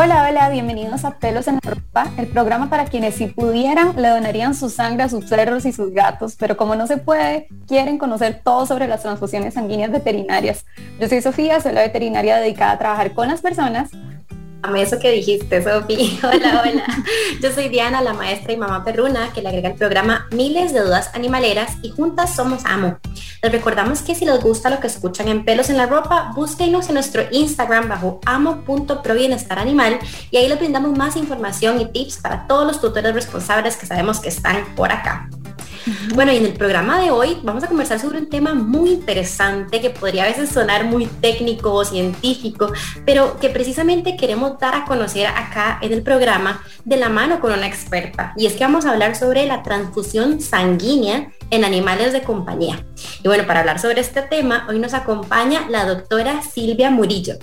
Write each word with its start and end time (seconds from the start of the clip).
Hola, 0.00 0.28
hola, 0.30 0.48
bienvenidos 0.48 1.04
a 1.04 1.18
Pelos 1.18 1.48
en 1.48 1.58
la 1.60 1.72
Ropa, 1.72 2.06
el 2.18 2.28
programa 2.28 2.70
para 2.70 2.84
quienes 2.84 3.16
si 3.16 3.26
pudieran 3.26 4.00
le 4.00 4.06
donarían 4.06 4.54
su 4.54 4.70
sangre 4.70 5.02
a 5.02 5.08
sus 5.08 5.24
perros 5.24 5.66
y 5.66 5.72
sus 5.72 5.92
gatos, 5.92 6.36
pero 6.38 6.56
como 6.56 6.76
no 6.76 6.86
se 6.86 6.98
puede, 6.98 7.48
quieren 7.66 7.98
conocer 7.98 8.40
todo 8.44 8.64
sobre 8.64 8.86
las 8.86 9.02
transfusiones 9.02 9.54
sanguíneas 9.54 9.90
veterinarias. 9.90 10.64
Yo 11.00 11.08
soy 11.08 11.20
Sofía, 11.20 11.60
soy 11.60 11.72
la 11.72 11.80
veterinaria 11.80 12.36
dedicada 12.36 12.70
a 12.70 12.78
trabajar 12.78 13.12
con 13.12 13.26
las 13.26 13.40
personas 13.40 13.90
Amé 14.62 14.82
eso 14.82 14.98
que 14.98 15.12
dijiste, 15.12 15.62
Sofi. 15.62 16.18
Hola, 16.22 16.62
hola. 16.64 16.84
Yo 17.40 17.52
soy 17.52 17.68
Diana, 17.68 18.00
la 18.00 18.12
maestra 18.12 18.52
y 18.52 18.56
mamá 18.56 18.84
perruna 18.84 19.32
que 19.32 19.40
le 19.40 19.48
agrega 19.48 19.68
al 19.68 19.76
programa 19.76 20.26
miles 20.32 20.72
de 20.72 20.80
dudas 20.80 21.10
animaleras 21.14 21.76
y 21.82 21.90
juntas 21.90 22.34
somos 22.34 22.64
amo. 22.64 22.98
Les 23.42 23.52
recordamos 23.52 24.02
que 24.02 24.16
si 24.16 24.24
les 24.24 24.42
gusta 24.42 24.68
lo 24.68 24.80
que 24.80 24.88
escuchan 24.88 25.28
en 25.28 25.44
pelos 25.44 25.70
en 25.70 25.76
la 25.76 25.86
ropa, 25.86 26.32
búsquenos 26.34 26.88
en 26.88 26.94
nuestro 26.94 27.22
Instagram 27.30 27.88
bajo 27.88 28.20
amo.probienestar 28.26 29.60
animal 29.60 29.98
y 30.30 30.36
ahí 30.36 30.48
les 30.48 30.58
brindamos 30.58 30.96
más 30.96 31.16
información 31.16 31.80
y 31.80 31.86
tips 31.86 32.18
para 32.18 32.46
todos 32.48 32.66
los 32.66 32.80
tutores 32.80 33.14
responsables 33.14 33.76
que 33.76 33.86
sabemos 33.86 34.18
que 34.18 34.28
están 34.28 34.74
por 34.74 34.90
acá. 34.90 35.28
Bueno, 36.14 36.32
y 36.32 36.36
en 36.36 36.46
el 36.46 36.52
programa 36.52 37.00
de 37.00 37.10
hoy 37.10 37.38
vamos 37.42 37.64
a 37.64 37.68
conversar 37.68 38.00
sobre 38.00 38.18
un 38.18 38.28
tema 38.28 38.54
muy 38.54 38.90
interesante 38.90 39.80
que 39.80 39.90
podría 39.90 40.24
a 40.24 40.26
veces 40.26 40.50
sonar 40.50 40.84
muy 40.84 41.06
técnico 41.06 41.72
o 41.72 41.84
científico, 41.84 42.72
pero 43.04 43.38
que 43.38 43.50
precisamente 43.50 44.16
queremos 44.16 44.58
dar 44.58 44.74
a 44.74 44.84
conocer 44.84 45.26
acá 45.26 45.78
en 45.82 45.92
el 45.92 46.02
programa 46.02 46.62
de 46.84 46.96
la 46.96 47.08
mano 47.08 47.40
con 47.40 47.52
una 47.52 47.66
experta. 47.66 48.32
Y 48.36 48.46
es 48.46 48.54
que 48.54 48.64
vamos 48.64 48.86
a 48.86 48.90
hablar 48.90 49.16
sobre 49.16 49.46
la 49.46 49.62
transfusión 49.62 50.40
sanguínea 50.40 51.30
en 51.50 51.64
animales 51.64 52.12
de 52.12 52.22
compañía. 52.22 52.84
Y 53.22 53.28
bueno, 53.28 53.46
para 53.46 53.60
hablar 53.60 53.78
sobre 53.78 54.00
este 54.00 54.22
tema, 54.22 54.66
hoy 54.68 54.78
nos 54.78 54.94
acompaña 54.94 55.68
la 55.68 55.86
doctora 55.86 56.42
Silvia 56.42 56.90
Murillo. 56.90 57.34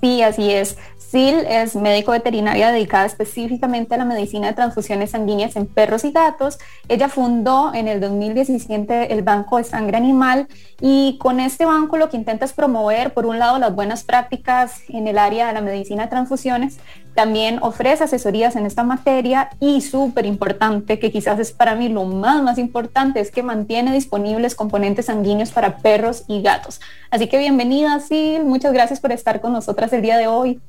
Sí, 0.00 0.22
así 0.22 0.50
es. 0.50 0.76
Sil 1.10 1.42
es 1.42 1.74
médico 1.74 2.12
veterinaria 2.12 2.70
dedicada 2.70 3.04
específicamente 3.04 3.96
a 3.96 3.98
la 3.98 4.04
medicina 4.04 4.46
de 4.46 4.52
transfusiones 4.52 5.10
sanguíneas 5.10 5.56
en 5.56 5.66
perros 5.66 6.04
y 6.04 6.12
gatos. 6.12 6.60
Ella 6.88 7.08
fundó 7.08 7.74
en 7.74 7.88
el 7.88 8.00
2017 8.00 9.12
el 9.12 9.22
Banco 9.22 9.56
de 9.56 9.64
Sangre 9.64 9.96
Animal 9.96 10.46
y 10.80 11.18
con 11.18 11.40
este 11.40 11.64
banco 11.64 11.96
lo 11.96 12.10
que 12.10 12.16
intenta 12.16 12.44
es 12.44 12.52
promover, 12.52 13.12
por 13.12 13.26
un 13.26 13.40
lado, 13.40 13.58
las 13.58 13.74
buenas 13.74 14.04
prácticas 14.04 14.82
en 14.88 15.08
el 15.08 15.18
área 15.18 15.48
de 15.48 15.52
la 15.52 15.60
medicina 15.62 16.04
de 16.04 16.10
transfusiones, 16.10 16.78
también 17.16 17.58
ofrece 17.60 18.04
asesorías 18.04 18.54
en 18.54 18.64
esta 18.64 18.84
materia 18.84 19.50
y 19.58 19.80
súper 19.80 20.26
importante, 20.26 21.00
que 21.00 21.10
quizás 21.10 21.40
es 21.40 21.50
para 21.50 21.74
mí 21.74 21.88
lo 21.88 22.04
más, 22.04 22.40
más 22.44 22.56
importante, 22.56 23.18
es 23.18 23.32
que 23.32 23.42
mantiene 23.42 23.92
disponibles 23.92 24.54
componentes 24.54 25.06
sanguíneos 25.06 25.50
para 25.50 25.78
perros 25.78 26.22
y 26.28 26.40
gatos. 26.40 26.80
Así 27.10 27.26
que 27.26 27.38
bienvenida, 27.38 27.98
Sil, 27.98 28.44
muchas 28.44 28.72
gracias 28.72 29.00
por 29.00 29.10
estar 29.10 29.40
con 29.40 29.52
nosotras 29.52 29.92
el 29.92 30.02
día 30.02 30.16
de 30.16 30.28
hoy. 30.28 30.60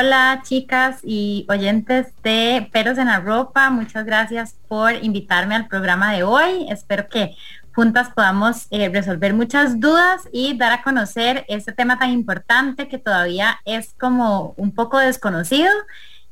Hola 0.00 0.42
chicas 0.44 1.00
y 1.02 1.44
oyentes 1.48 2.14
de 2.22 2.68
Peros 2.72 2.98
en 2.98 3.08
la 3.08 3.18
Ropa, 3.18 3.68
muchas 3.70 4.04
gracias 4.04 4.54
por 4.68 4.92
invitarme 5.02 5.56
al 5.56 5.66
programa 5.66 6.12
de 6.12 6.22
hoy. 6.22 6.68
Espero 6.70 7.08
que 7.08 7.34
juntas 7.74 8.10
podamos 8.14 8.68
eh, 8.70 8.90
resolver 8.90 9.34
muchas 9.34 9.80
dudas 9.80 10.28
y 10.32 10.56
dar 10.56 10.70
a 10.70 10.82
conocer 10.84 11.44
este 11.48 11.72
tema 11.72 11.98
tan 11.98 12.12
importante 12.12 12.86
que 12.86 12.98
todavía 12.98 13.58
es 13.64 13.92
como 13.98 14.54
un 14.56 14.72
poco 14.72 14.98
desconocido 14.98 15.72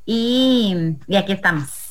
y, 0.05 0.95
y 1.09 1.17
aquí 1.17 1.33
estamos. 1.33 1.86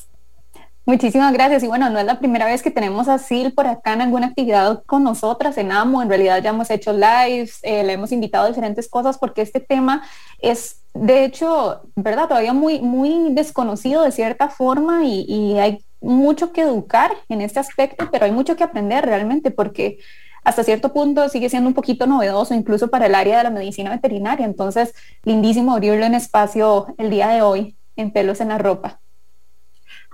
Muchísimas 0.86 1.32
gracias. 1.32 1.64
Y 1.64 1.66
bueno, 1.66 1.90
no 1.90 1.98
es 1.98 2.06
la 2.06 2.20
primera 2.20 2.46
vez 2.46 2.62
que 2.62 2.70
tenemos 2.70 3.08
a 3.08 3.18
Sil 3.18 3.50
por 3.52 3.66
acá 3.66 3.92
en 3.94 4.02
alguna 4.02 4.28
actividad 4.28 4.84
con 4.86 5.02
nosotras 5.02 5.58
en 5.58 5.72
AMO. 5.72 6.00
En 6.00 6.08
realidad 6.08 6.40
ya 6.40 6.50
hemos 6.50 6.70
hecho 6.70 6.92
lives, 6.92 7.58
eh, 7.62 7.82
le 7.82 7.94
hemos 7.94 8.12
invitado 8.12 8.44
a 8.44 8.48
diferentes 8.48 8.88
cosas 8.88 9.18
porque 9.18 9.42
este 9.42 9.58
tema 9.58 10.04
es 10.38 10.82
de 10.94 11.24
hecho, 11.24 11.82
¿verdad? 11.96 12.28
Todavía 12.28 12.52
muy, 12.52 12.80
muy 12.80 13.34
desconocido 13.34 14.02
de 14.02 14.12
cierta 14.12 14.48
forma 14.48 15.04
y, 15.04 15.58
hay 15.58 15.84
mucho 16.00 16.52
que 16.52 16.62
educar 16.62 17.12
en 17.28 17.40
este 17.40 17.58
aspecto, 17.58 18.08
pero 18.12 18.26
hay 18.26 18.32
mucho 18.32 18.54
que 18.54 18.62
aprender 18.62 19.04
realmente 19.04 19.50
porque 19.50 19.98
hasta 20.44 20.62
cierto 20.62 20.92
punto 20.92 21.28
sigue 21.28 21.48
siendo 21.50 21.68
un 21.68 21.74
poquito 21.74 22.06
novedoso, 22.06 22.54
incluso 22.54 22.88
para 22.88 23.06
el 23.06 23.14
área 23.14 23.38
de 23.38 23.44
la 23.44 23.50
medicina 23.50 23.90
veterinaria. 23.90 24.46
Entonces, 24.46 24.94
lindísimo 25.24 25.72
abrirlo 25.72 26.06
en 26.06 26.14
espacio 26.14 26.94
el 26.98 27.10
día 27.10 27.28
de 27.28 27.42
hoy 27.42 27.76
en 27.96 28.12
pelos 28.12 28.40
en 28.40 28.50
la 28.50 28.58
ropa. 28.58 29.00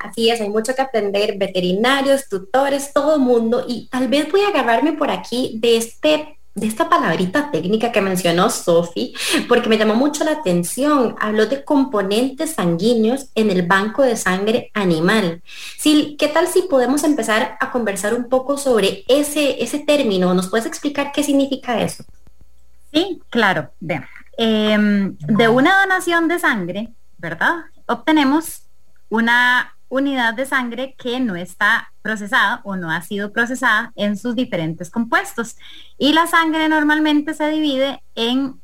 Así 0.02 0.30
es, 0.30 0.40
hay 0.40 0.48
mucho 0.48 0.74
que 0.74 0.82
aprender, 0.82 1.38
veterinarios, 1.38 2.28
tutores, 2.28 2.92
todo 2.92 3.18
mundo, 3.18 3.64
y 3.68 3.88
tal 3.88 4.08
vez 4.08 4.30
voy 4.30 4.42
a 4.42 4.48
agarrarme 4.48 4.92
por 4.92 5.10
aquí 5.10 5.58
de 5.60 5.76
este 5.76 6.38
de 6.54 6.66
esta 6.66 6.88
palabrita 6.88 7.50
técnica 7.50 7.92
que 7.92 8.00
mencionó 8.00 8.50
Sophie, 8.50 9.14
porque 9.48 9.68
me 9.68 9.78
llamó 9.78 9.94
mucho 9.94 10.22
la 10.24 10.32
atención. 10.32 11.16
Habló 11.18 11.46
de 11.46 11.64
componentes 11.64 12.54
sanguíneos 12.54 13.28
en 13.34 13.50
el 13.50 13.66
banco 13.66 14.02
de 14.02 14.16
sangre 14.16 14.70
animal. 14.74 15.42
Sí, 15.78 16.16
¿qué 16.18 16.28
tal 16.28 16.46
si 16.48 16.62
podemos 16.62 17.04
empezar 17.04 17.56
a 17.58 17.70
conversar 17.70 18.14
un 18.14 18.28
poco 18.28 18.58
sobre 18.58 19.04
ese, 19.08 19.62
ese 19.62 19.78
término? 19.78 20.34
¿Nos 20.34 20.48
puedes 20.48 20.66
explicar 20.66 21.12
qué 21.12 21.22
significa 21.22 21.80
eso? 21.80 22.04
Sí, 22.92 23.22
claro. 23.30 23.70
De, 23.80 24.02
em, 24.36 25.16
de 25.16 25.48
una 25.48 25.80
donación 25.80 26.28
de 26.28 26.38
sangre, 26.38 26.92
¿verdad? 27.16 27.64
Obtenemos 27.86 28.64
una 29.08 29.74
unidad 29.92 30.32
de 30.32 30.46
sangre 30.46 30.94
que 30.96 31.20
no 31.20 31.36
está 31.36 31.92
procesada 32.00 32.62
o 32.64 32.76
no 32.76 32.90
ha 32.90 33.02
sido 33.02 33.30
procesada 33.30 33.92
en 33.94 34.16
sus 34.16 34.34
diferentes 34.34 34.88
compuestos. 34.88 35.56
Y 35.98 36.14
la 36.14 36.26
sangre 36.26 36.66
normalmente 36.70 37.34
se 37.34 37.50
divide 37.50 38.02
en 38.14 38.58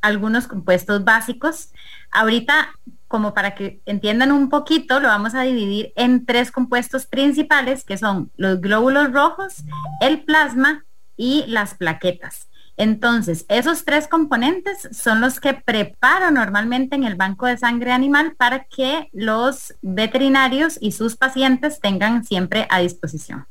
algunos 0.00 0.48
compuestos 0.48 1.04
básicos. 1.04 1.72
Ahorita, 2.10 2.70
como 3.06 3.34
para 3.34 3.54
que 3.54 3.82
entiendan 3.84 4.32
un 4.32 4.48
poquito, 4.48 4.98
lo 4.98 5.08
vamos 5.08 5.34
a 5.34 5.42
dividir 5.42 5.92
en 5.94 6.24
tres 6.24 6.50
compuestos 6.50 7.04
principales, 7.04 7.84
que 7.84 7.98
son 7.98 8.32
los 8.38 8.58
glóbulos 8.62 9.12
rojos, 9.12 9.64
el 10.00 10.24
plasma 10.24 10.86
y 11.18 11.44
las 11.48 11.74
plaquetas. 11.74 12.48
Entonces, 12.76 13.44
esos 13.48 13.84
tres 13.84 14.08
componentes 14.08 14.88
son 14.92 15.20
los 15.20 15.40
que 15.40 15.54
preparo 15.54 16.30
normalmente 16.30 16.96
en 16.96 17.04
el 17.04 17.16
banco 17.16 17.46
de 17.46 17.58
sangre 17.58 17.92
animal 17.92 18.34
para 18.36 18.64
que 18.64 19.08
los 19.12 19.74
veterinarios 19.82 20.78
y 20.80 20.92
sus 20.92 21.16
pacientes 21.16 21.80
tengan 21.80 22.24
siempre 22.24 22.66
a 22.70 22.80
disposición. 22.80 23.46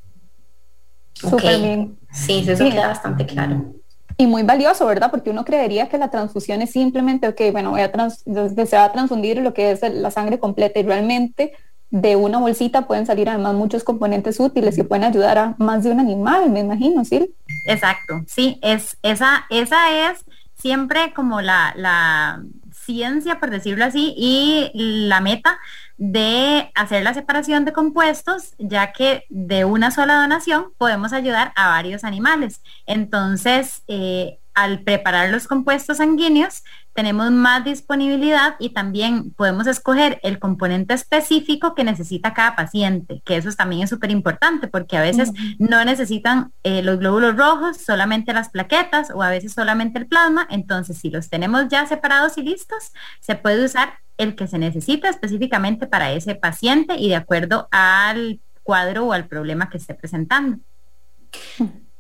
Súper 1.14 1.60
bien. 1.60 1.98
Sí, 2.12 2.44
eso 2.48 2.64
queda 2.64 2.88
bastante 2.88 3.26
claro. 3.26 3.76
Y 4.18 4.28
muy 4.28 4.44
valioso, 4.44 4.86
¿verdad? 4.86 5.12
Porque 5.12 5.30
uno 5.30 5.46
creería 5.46 5.88
que 5.88 5.98
la 5.98 6.10
transfusión 6.10 6.62
es 6.62 6.72
simplemente, 6.72 7.28
ok, 7.28 7.42
bueno, 7.52 7.72
voy 7.72 7.82
a 7.82 7.92
trans 7.92 8.24
se 8.24 8.76
va 8.76 8.86
a 8.86 8.92
transfundir 8.92 9.38
lo 9.38 9.54
que 9.54 9.72
es 9.72 9.82
la 9.82 10.12
sangre 10.12 10.40
completa 10.40 10.80
y 10.80 10.84
realmente 10.84 11.54
de 11.92 12.16
una 12.16 12.40
bolsita 12.40 12.88
pueden 12.88 13.06
salir 13.06 13.30
además 13.30 13.54
muchos 13.54 13.84
componentes 13.84 14.40
útiles 14.40 14.78
y 14.78 14.84
pueden 14.84 15.04
ayudar 15.04 15.38
a 15.38 15.56
más 15.58 15.84
de 15.84 15.92
un 15.92 16.00
animal, 16.00 16.50
me 16.50 16.62
imagino, 16.62 17.04
¿sí? 17.04 17.36
Exacto, 17.66 18.22
sí, 18.28 18.60
es, 18.62 18.98
esa, 19.04 19.46
esa 19.50 20.12
es 20.12 20.26
siempre 20.56 21.14
como 21.14 21.42
la, 21.42 21.74
la 21.76 22.44
ciencia, 22.72 23.40
por 23.40 23.50
decirlo 23.50 23.86
así, 23.86 24.14
y 24.18 24.72
la 24.74 25.22
meta 25.22 25.60
de 25.98 26.72
hacer 26.76 27.04
la 27.04 27.14
separación 27.14 27.66
de 27.66 27.74
compuestos, 27.74 28.54
ya 28.58 28.92
que 28.92 29.26
de 29.30 29.66
una 29.66 29.92
sola 29.92 30.16
donación 30.16 30.72
podemos 30.78 31.14
ayudar 31.14 31.54
a 31.56 31.68
varios 31.68 32.04
animales. 32.04 32.62
Entonces, 32.86 33.84
eh, 33.88 34.40
al 34.62 34.84
preparar 34.84 35.30
los 35.30 35.48
compuestos 35.48 35.98
sanguíneos, 35.98 36.64
tenemos 36.94 37.32
más 37.32 37.64
disponibilidad 37.64 38.56
y 38.60 38.70
también 38.70 39.32
podemos 39.32 39.66
escoger 39.66 40.20
el 40.22 40.38
componente 40.38 40.94
específico 40.94 41.74
que 41.74 41.84
necesita 41.84 42.36
cada 42.36 42.56
paciente, 42.56 43.24
que 43.26 43.38
eso 43.38 43.52
también 43.54 43.82
es 43.82 43.90
súper 43.90 44.12
importante 44.12 44.68
porque 44.68 44.98
a 44.98 45.02
veces 45.02 45.32
no 45.58 45.84
necesitan 45.84 46.52
eh, 46.64 46.84
los 46.84 47.00
glóbulos 47.00 47.36
rojos, 47.36 47.78
solamente 47.78 48.34
las 48.34 48.50
plaquetas 48.50 49.10
o 49.10 49.24
a 49.24 49.32
veces 49.32 49.54
solamente 49.54 49.98
el 49.98 50.06
plasma. 50.06 50.46
Entonces, 50.52 51.00
si 51.00 51.10
los 51.10 51.28
tenemos 51.30 51.68
ya 51.68 51.88
separados 51.88 52.38
y 52.38 52.44
listos, 52.44 52.92
se 53.20 53.34
puede 53.34 53.66
usar 53.66 53.96
el 54.18 54.36
que 54.36 54.46
se 54.46 54.60
necesita 54.60 55.10
específicamente 55.10 55.88
para 55.88 56.12
ese 56.12 56.36
paciente 56.36 56.98
y 56.98 57.10
de 57.10 57.16
acuerdo 57.16 57.68
al 57.72 58.40
cuadro 58.62 59.08
o 59.08 59.14
al 59.14 59.28
problema 59.28 59.72
que 59.72 59.78
esté 59.78 59.96
presentando. 59.96 60.60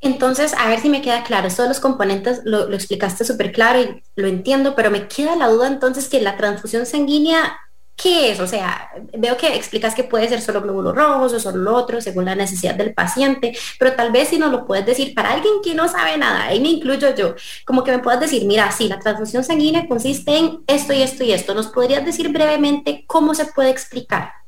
Entonces, 0.01 0.53
a 0.57 0.67
ver 0.67 0.79
si 0.79 0.89
me 0.89 1.01
queda 1.01 1.23
claro, 1.23 1.47
todos 1.55 1.69
los 1.69 1.79
componentes 1.79 2.41
lo, 2.43 2.73
explicaste 2.73 3.23
súper 3.23 3.51
claro 3.51 3.79
y 3.79 4.03
lo 4.15 4.27
entiendo, 4.27 4.75
pero 4.75 4.89
me 4.89 5.07
queda 5.07 5.35
la 5.35 5.47
duda 5.47 5.67
entonces 5.67 6.09
que 6.09 6.21
la 6.21 6.37
transfusión 6.37 6.85
sanguínea 6.85 7.57
¿Qué 7.95 8.31
es? 8.31 8.39
O 8.39 8.47
sea, 8.47 8.89
veo 9.15 9.37
que 9.37 9.55
explicas 9.55 9.93
que 9.93 10.03
puede 10.03 10.27
ser 10.27 10.41
solo 10.41 10.61
glóbulos 10.61 10.95
rojos 10.95 11.33
o 11.33 11.39
solo 11.39 11.57
lo 11.57 11.75
otro, 11.75 12.01
según 12.01 12.25
la 12.25 12.33
necesidad 12.33 12.73
del 12.73 12.95
paciente, 12.95 13.55
pero 13.77 13.93
tal 13.93 14.11
vez 14.11 14.29
si 14.29 14.39
nos 14.39 14.51
lo 14.51 14.65
puedes 14.65 14.87
decir 14.87 15.13
para 15.13 15.33
alguien 15.33 15.55
que 15.63 15.75
no 15.75 15.87
sabe 15.87 16.17
nada, 16.17 16.45
ahí 16.45 16.59
me 16.59 16.69
incluyo 16.69 17.13
yo, 17.13 17.35
como 17.63 17.83
que 17.83 17.91
me 17.91 17.99
puedas 17.99 18.19
decir, 18.19 18.45
mira, 18.45 18.71
sí, 18.71 18.87
la 18.87 18.97
transfusión 18.97 19.43
sanguínea 19.43 19.87
consiste 19.87 20.35
en 20.35 20.63
esto 20.65 20.93
y 20.93 21.03
esto 21.03 21.23
y 21.23 21.31
esto. 21.31 21.53
¿Nos 21.53 21.67
podrías 21.67 22.03
decir 22.03 22.29
brevemente 22.29 23.03
cómo 23.05 23.35
se 23.35 23.45
puede 23.45 23.69
explicar? 23.69 24.40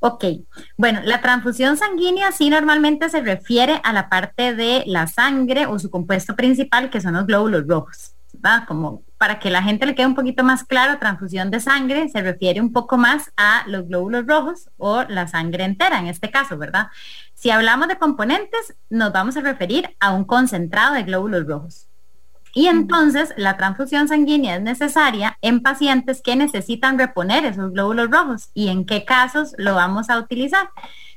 Ok, 0.00 0.24
bueno, 0.76 1.00
la 1.04 1.20
transfusión 1.20 1.76
sanguínea 1.76 2.30
sí 2.30 2.50
normalmente 2.50 3.08
se 3.08 3.20
refiere 3.20 3.80
a 3.82 3.92
la 3.92 4.08
parte 4.08 4.54
de 4.54 4.84
la 4.86 5.08
sangre 5.08 5.66
o 5.66 5.78
su 5.78 5.90
compuesto 5.90 6.36
principal, 6.36 6.88
que 6.88 7.00
son 7.00 7.14
los 7.14 7.26
glóbulos 7.26 7.66
rojos. 7.66 8.14
¿verdad? 8.32 8.64
Como 8.66 9.02
para 9.16 9.38
que 9.38 9.50
la 9.50 9.62
gente 9.62 9.86
le 9.86 9.94
quede 9.94 10.06
un 10.06 10.14
poquito 10.14 10.44
más 10.44 10.64
claro, 10.64 10.98
transfusión 10.98 11.50
de 11.50 11.60
sangre 11.60 12.08
se 12.08 12.22
refiere 12.22 12.60
un 12.60 12.72
poco 12.72 12.96
más 12.96 13.32
a 13.36 13.64
los 13.66 13.88
glóbulos 13.88 14.26
rojos 14.26 14.70
o 14.76 15.02
la 15.04 15.26
sangre 15.26 15.64
entera 15.64 15.98
en 15.98 16.06
este 16.06 16.30
caso, 16.30 16.56
¿verdad? 16.56 16.88
Si 17.34 17.50
hablamos 17.50 17.88
de 17.88 17.98
componentes, 17.98 18.76
nos 18.90 19.12
vamos 19.12 19.36
a 19.36 19.40
referir 19.40 19.96
a 19.98 20.12
un 20.12 20.24
concentrado 20.24 20.94
de 20.94 21.02
glóbulos 21.02 21.46
rojos. 21.46 21.87
Y 22.58 22.66
entonces 22.66 23.32
la 23.36 23.56
transfusión 23.56 24.08
sanguínea 24.08 24.56
es 24.56 24.62
necesaria 24.62 25.38
en 25.42 25.62
pacientes 25.62 26.20
que 26.20 26.34
necesitan 26.34 26.98
reponer 26.98 27.44
esos 27.44 27.72
glóbulos 27.72 28.10
rojos. 28.10 28.50
¿Y 28.52 28.66
en 28.66 28.84
qué 28.84 29.04
casos 29.04 29.54
lo 29.58 29.76
vamos 29.76 30.10
a 30.10 30.18
utilizar? 30.18 30.68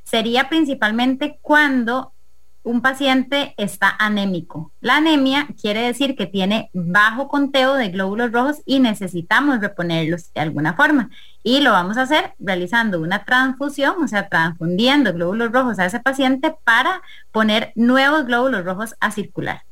Sería 0.03 0.49
principalmente 0.49 1.39
cuando 1.41 2.13
un 2.61 2.83
paciente 2.83 3.55
está 3.57 3.89
anémico. 3.97 4.71
La 4.81 4.97
anemia 4.97 5.47
quiere 5.59 5.81
decir 5.81 6.15
que 6.15 6.27
tiene 6.27 6.69
bajo 6.75 7.27
conteo 7.27 7.73
de 7.73 7.89
glóbulos 7.89 8.31
rojos 8.31 8.61
y 8.67 8.79
necesitamos 8.79 9.61
reponerlos 9.61 10.31
de 10.35 10.41
alguna 10.41 10.75
forma. 10.75 11.09
Y 11.41 11.61
lo 11.61 11.71
vamos 11.71 11.97
a 11.97 12.03
hacer 12.03 12.35
realizando 12.37 13.01
una 13.01 13.25
transfusión, 13.25 13.95
o 14.03 14.07
sea, 14.07 14.29
transfundiendo 14.29 15.11
glóbulos 15.11 15.51
rojos 15.51 15.79
a 15.79 15.87
ese 15.87 15.99
paciente 15.99 16.55
para 16.63 17.01
poner 17.31 17.71
nuevos 17.73 18.27
glóbulos 18.27 18.63
rojos 18.63 18.93
a 18.99 19.09
circular. 19.09 19.63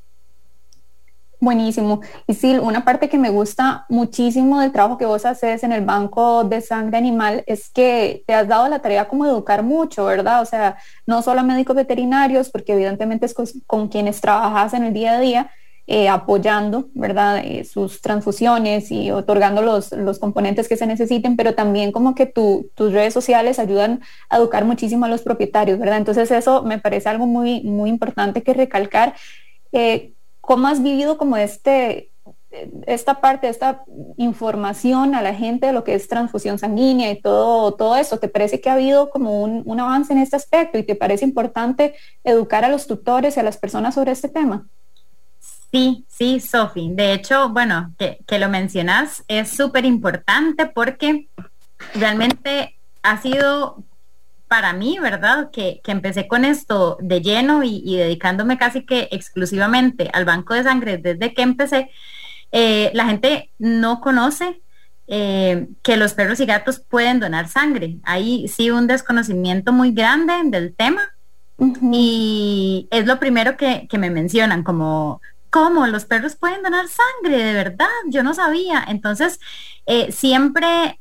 Buenísimo. 1.42 2.02
Y 2.28 2.34
sí, 2.34 2.58
una 2.58 2.84
parte 2.84 3.08
que 3.08 3.18
me 3.18 3.30
gusta 3.30 3.86
muchísimo 3.88 4.60
del 4.60 4.74
trabajo 4.74 4.98
que 4.98 5.06
vos 5.06 5.26
haces 5.26 5.64
en 5.64 5.72
el 5.72 5.86
banco 5.86 6.44
de 6.44 6.60
sangre 6.60 6.98
animal 6.98 7.44
es 7.48 7.70
que 7.70 8.24
te 8.28 8.34
has 8.34 8.46
dado 8.50 8.68
la 8.68 8.80
tarea 8.80 9.08
como 9.08 9.26
educar 9.26 9.64
mucho, 9.64 10.04
¿verdad? 10.04 10.42
O 10.42 10.46
sea, 10.46 10.78
no 11.06 11.22
solo 11.22 11.40
a 11.40 11.44
médicos 11.44 11.78
veterinarios, 11.78 12.50
porque 12.50 12.74
evidentemente 12.74 13.26
es 13.26 13.34
con, 13.66 13.88
quienes 13.88 14.20
trabajas 14.20 14.74
en 14.74 14.84
el 14.84 14.94
día 14.94 15.14
a 15.14 15.20
día, 15.22 15.52
eh, 15.88 16.10
apoyando, 16.10 16.90
¿verdad? 16.94 17.38
Eh, 17.38 17.64
sus 17.64 18.02
transfusiones 18.02 18.92
y 18.92 19.10
otorgando 19.12 19.62
los, 19.62 19.94
los, 19.94 20.20
componentes 20.20 20.68
que 20.68 20.76
se 20.76 20.88
necesiten, 20.88 21.38
pero 21.38 21.56
también 21.56 21.94
como 21.94 22.16
que 22.16 22.26
tus 22.26 22.92
redes 22.92 23.14
sociales 23.14 23.60
ayudan 23.60 24.02
a 24.30 24.38
educar 24.38 24.66
muchísimo 24.66 25.06
a 25.06 25.10
los 25.10 25.22
propietarios, 25.22 25.80
¿verdad? 25.80 25.98
Entonces 26.00 26.30
eso 26.32 26.64
me 26.64 26.80
parece 26.80 27.08
algo 27.08 27.28
muy, 27.28 27.62
muy 27.62 27.90
importante 27.90 28.44
que 28.44 28.54
recalcar. 28.54 29.16
Eh, 29.72 30.14
¿Cómo 30.50 30.68
has 30.68 30.82
vivido 30.82 31.20
como 31.20 31.38
este, 31.38 32.10
esta 32.88 33.22
parte, 33.22 33.48
esta 33.48 33.84
información 34.18 35.14
a 35.14 35.22
la 35.22 35.36
gente 35.36 35.68
de 35.68 35.74
lo 35.74 35.84
que 35.84 35.94
es 35.94 36.08
transfusión 36.08 36.58
sanguínea 36.58 37.12
y 37.12 37.22
todo, 37.22 37.76
todo 37.76 37.96
eso? 37.96 38.18
¿Te 38.18 38.30
parece 38.30 38.60
que 38.60 38.68
ha 38.68 38.74
habido 38.74 39.12
como 39.12 39.44
un, 39.44 39.80
avance 39.80 40.12
en 40.12 40.18
este 40.18 40.38
aspecto 40.38 40.80
y 40.80 40.84
te 40.84 40.96
parece 40.96 41.24
importante 41.24 41.94
educar 42.24 42.66
a 42.66 42.70
los 42.70 42.88
tutores 42.88 43.38
y 43.38 43.40
a 43.40 43.44
las 43.44 43.58
personas 43.58 43.94
sobre 43.94 44.12
este 44.12 44.28
tema? 44.28 44.66
Sí, 45.72 46.04
sí, 46.08 46.40
Sofi. 46.40 46.90
De 46.94 47.14
hecho, 47.14 47.50
bueno, 47.50 47.94
que, 48.00 48.18
que 48.26 48.40
lo 48.40 48.50
mencionas 48.50 49.24
es 49.28 49.52
súper 49.52 49.86
importante 49.86 50.66
porque 50.66 51.28
realmente 51.94 52.76
ha 53.04 53.22
sido 53.22 53.84
para 54.50 54.74
mí, 54.74 54.98
¿verdad? 55.00 55.52
Que, 55.52 55.80
empecé 55.86 56.28
con 56.28 56.44
esto 56.44 56.98
de 57.02 57.22
lleno 57.22 57.64
y, 57.64 57.96
dedicándome 57.96 58.58
casi 58.58 58.86
que 58.86 59.08
exclusivamente 59.12 60.10
al 60.12 60.26
banco 60.26 60.56
de 60.56 60.64
sangre 60.64 60.98
desde 60.98 61.34
que 61.34 61.44
empecé, 61.44 61.92
eh, 62.52 62.92
la 62.96 63.06
gente 63.06 63.52
no 63.60 64.02
conoce 64.02 64.62
eh, 65.08 65.68
que 65.84 65.98
los 65.98 66.14
perros 66.14 66.40
y 66.40 66.48
gatos 66.48 66.80
pueden 66.80 67.20
donar 67.20 67.48
sangre. 67.48 68.00
Hay 68.04 68.48
sí 68.48 68.72
un 68.72 68.88
desconocimiento 68.88 69.72
muy 69.72 69.92
grande 69.92 70.34
del 70.46 70.76
tema 70.76 71.04
y 71.60 72.88
es 72.90 73.06
lo 73.06 73.20
primero 73.20 73.56
que, 73.56 73.88
me 74.00 74.10
mencionan, 74.10 74.64
como, 74.64 75.22
¿cómo? 75.52 75.86
Los 75.86 76.06
perros 76.06 76.36
pueden 76.36 76.64
donar 76.64 76.88
sangre, 76.88 77.44
de 77.44 77.54
verdad, 77.54 77.88
yo 78.08 78.24
no 78.24 78.34
sabía. 78.34 78.84
Entonces, 78.88 79.40
eh, 79.86 80.12
siempre 80.12 81.00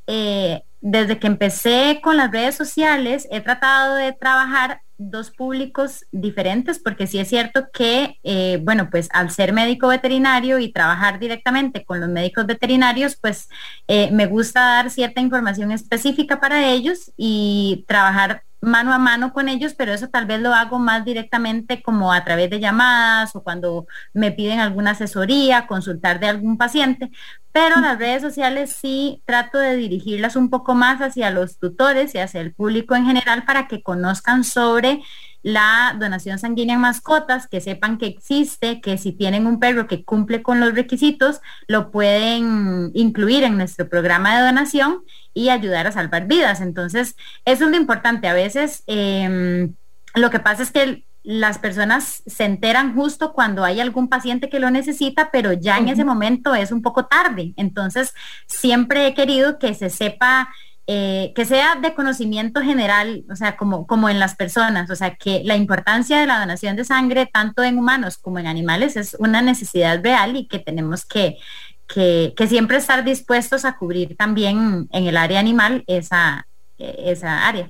desde 0.81 1.19
que 1.19 1.27
empecé 1.27 1.99
con 2.01 2.17
las 2.17 2.31
redes 2.31 2.55
sociales 2.55 3.27
he 3.31 3.41
tratado 3.41 3.95
de 3.95 4.13
trabajar 4.13 4.81
dos 4.97 5.31
públicos 5.31 6.05
diferentes 6.11 6.77
porque 6.77 7.07
sí 7.07 7.19
es 7.19 7.29
cierto 7.29 7.67
que, 7.71 8.19
eh, 8.23 8.59
bueno, 8.61 8.89
pues 8.89 9.07
al 9.13 9.31
ser 9.31 9.53
médico 9.53 9.87
veterinario 9.87 10.59
y 10.59 10.73
trabajar 10.73 11.19
directamente 11.19 11.85
con 11.85 12.01
los 12.01 12.09
médicos 12.09 12.45
veterinarios, 12.45 13.17
pues 13.19 13.47
eh, 13.87 14.11
me 14.11 14.25
gusta 14.25 14.59
dar 14.59 14.89
cierta 14.89 15.21
información 15.21 15.71
específica 15.71 16.39
para 16.41 16.67
ellos 16.69 17.11
y 17.15 17.85
trabajar 17.87 18.43
mano 18.61 18.93
a 18.93 18.97
mano 18.97 19.33
con 19.33 19.49
ellos, 19.49 19.73
pero 19.73 19.93
eso 19.93 20.09
tal 20.09 20.25
vez 20.25 20.41
lo 20.41 20.53
hago 20.53 20.79
más 20.79 21.05
directamente 21.05 21.81
como 21.81 22.11
a 22.11 22.23
través 22.23 22.49
de 22.49 22.59
llamadas 22.59 23.35
o 23.35 23.43
cuando 23.43 23.87
me 24.13 24.31
piden 24.31 24.59
alguna 24.59 24.91
asesoría, 24.91 25.67
consultar 25.67 26.19
de 26.19 26.27
algún 26.27 26.57
paciente, 26.57 27.11
pero 27.51 27.79
las 27.79 27.97
redes 27.97 28.21
sociales 28.21 28.75
sí 28.79 29.23
trato 29.25 29.57
de 29.57 29.75
dirigirlas 29.75 30.35
un 30.35 30.49
poco 30.49 30.75
más 30.75 31.01
hacia 31.01 31.31
los 31.31 31.57
tutores 31.57 32.13
y 32.15 32.19
hacia 32.19 32.41
el 32.41 32.53
público 32.53 32.95
en 32.95 33.05
general 33.05 33.43
para 33.45 33.67
que 33.67 33.81
conozcan 33.81 34.43
sobre 34.43 35.01
la 35.41 35.95
donación 35.99 36.39
sanguínea 36.39 36.75
en 36.75 36.81
mascotas, 36.81 37.47
que 37.47 37.61
sepan 37.61 37.97
que 37.97 38.07
existe, 38.07 38.81
que 38.81 38.97
si 38.97 39.11
tienen 39.11 39.47
un 39.47 39.59
perro 39.59 39.87
que 39.87 40.03
cumple 40.03 40.43
con 40.43 40.59
los 40.59 40.73
requisitos, 40.73 41.41
lo 41.67 41.91
pueden 41.91 42.91
incluir 42.93 43.43
en 43.43 43.57
nuestro 43.57 43.87
programa 43.87 44.35
de 44.35 44.45
donación 44.45 45.03
y 45.33 45.49
ayudar 45.49 45.87
a 45.87 45.91
salvar 45.91 46.27
vidas. 46.27 46.61
Entonces, 46.61 47.15
eso 47.45 47.65
es 47.65 47.71
lo 47.71 47.77
importante. 47.77 48.27
A 48.27 48.33
veces 48.33 48.83
em, 48.87 49.73
lo 50.15 50.29
que 50.29 50.39
pasa 50.39 50.63
es 50.63 50.71
que 50.71 51.05
las 51.23 51.59
personas 51.59 52.23
se 52.25 52.45
enteran 52.45 52.95
justo 52.95 53.33
cuando 53.33 53.63
hay 53.63 53.79
algún 53.79 54.07
paciente 54.07 54.49
que 54.49 54.59
lo 54.59 54.71
necesita, 54.71 55.29
pero 55.31 55.53
ya 55.53 55.77
en 55.77 55.89
ese 55.89 56.05
momento 56.05 56.55
es 56.55 56.71
un 56.71 56.81
poco 56.81 57.05
tarde. 57.05 57.53
Entonces, 57.57 58.13
siempre 58.47 59.05
he 59.05 59.13
querido 59.13 59.59
que 59.59 59.73
se 59.73 59.89
sepa, 59.89 60.49
eh, 60.91 61.33
que 61.35 61.45
sea 61.45 61.75
de 61.75 61.93
conocimiento 61.93 62.61
general, 62.61 63.23
o 63.29 63.35
sea, 63.35 63.57
como, 63.57 63.85
como 63.85 64.09
en 64.09 64.17
las 64.17 64.35
personas, 64.35 64.89
o 64.89 64.95
sea, 64.95 65.13
que 65.13 65.43
la 65.45 65.55
importancia 65.55 66.19
de 66.19 66.25
la 66.25 66.39
donación 66.39 66.75
de 66.75 66.83
sangre, 66.83 67.29
tanto 67.31 67.63
en 67.63 67.77
humanos 67.77 68.17
como 68.17 68.39
en 68.39 68.47
animales, 68.47 68.97
es 68.97 69.15
una 69.19 69.43
necesidad 69.43 70.03
real 70.03 70.35
y 70.35 70.47
que 70.47 70.57
tenemos 70.57 71.05
que, 71.05 71.37
que, 71.85 72.33
siempre 72.47 72.77
estar 72.77 73.03
dispuestos 73.03 73.65
a 73.65 73.77
cubrir 73.77 74.17
también 74.17 74.87
en 74.91 75.05
el 75.05 75.15
área 75.15 75.39
animal 75.39 75.83
esa, 75.85 76.47
esa 76.79 77.47
área. 77.47 77.69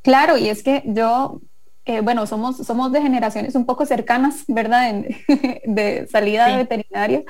Claro, 0.00 0.38
y 0.38 0.48
es 0.48 0.62
que 0.62 0.82
yo 0.86 1.38
eh, 1.84 2.00
bueno, 2.00 2.26
somos, 2.26 2.56
somos 2.56 2.92
de 2.92 3.02
generaciones 3.02 3.56
un 3.56 3.66
poco 3.66 3.84
cercanas, 3.84 4.44
¿verdad? 4.48 4.90
de 5.66 6.08
salida 6.10 6.46
de 6.46 6.56
veterinaria. 6.56 7.24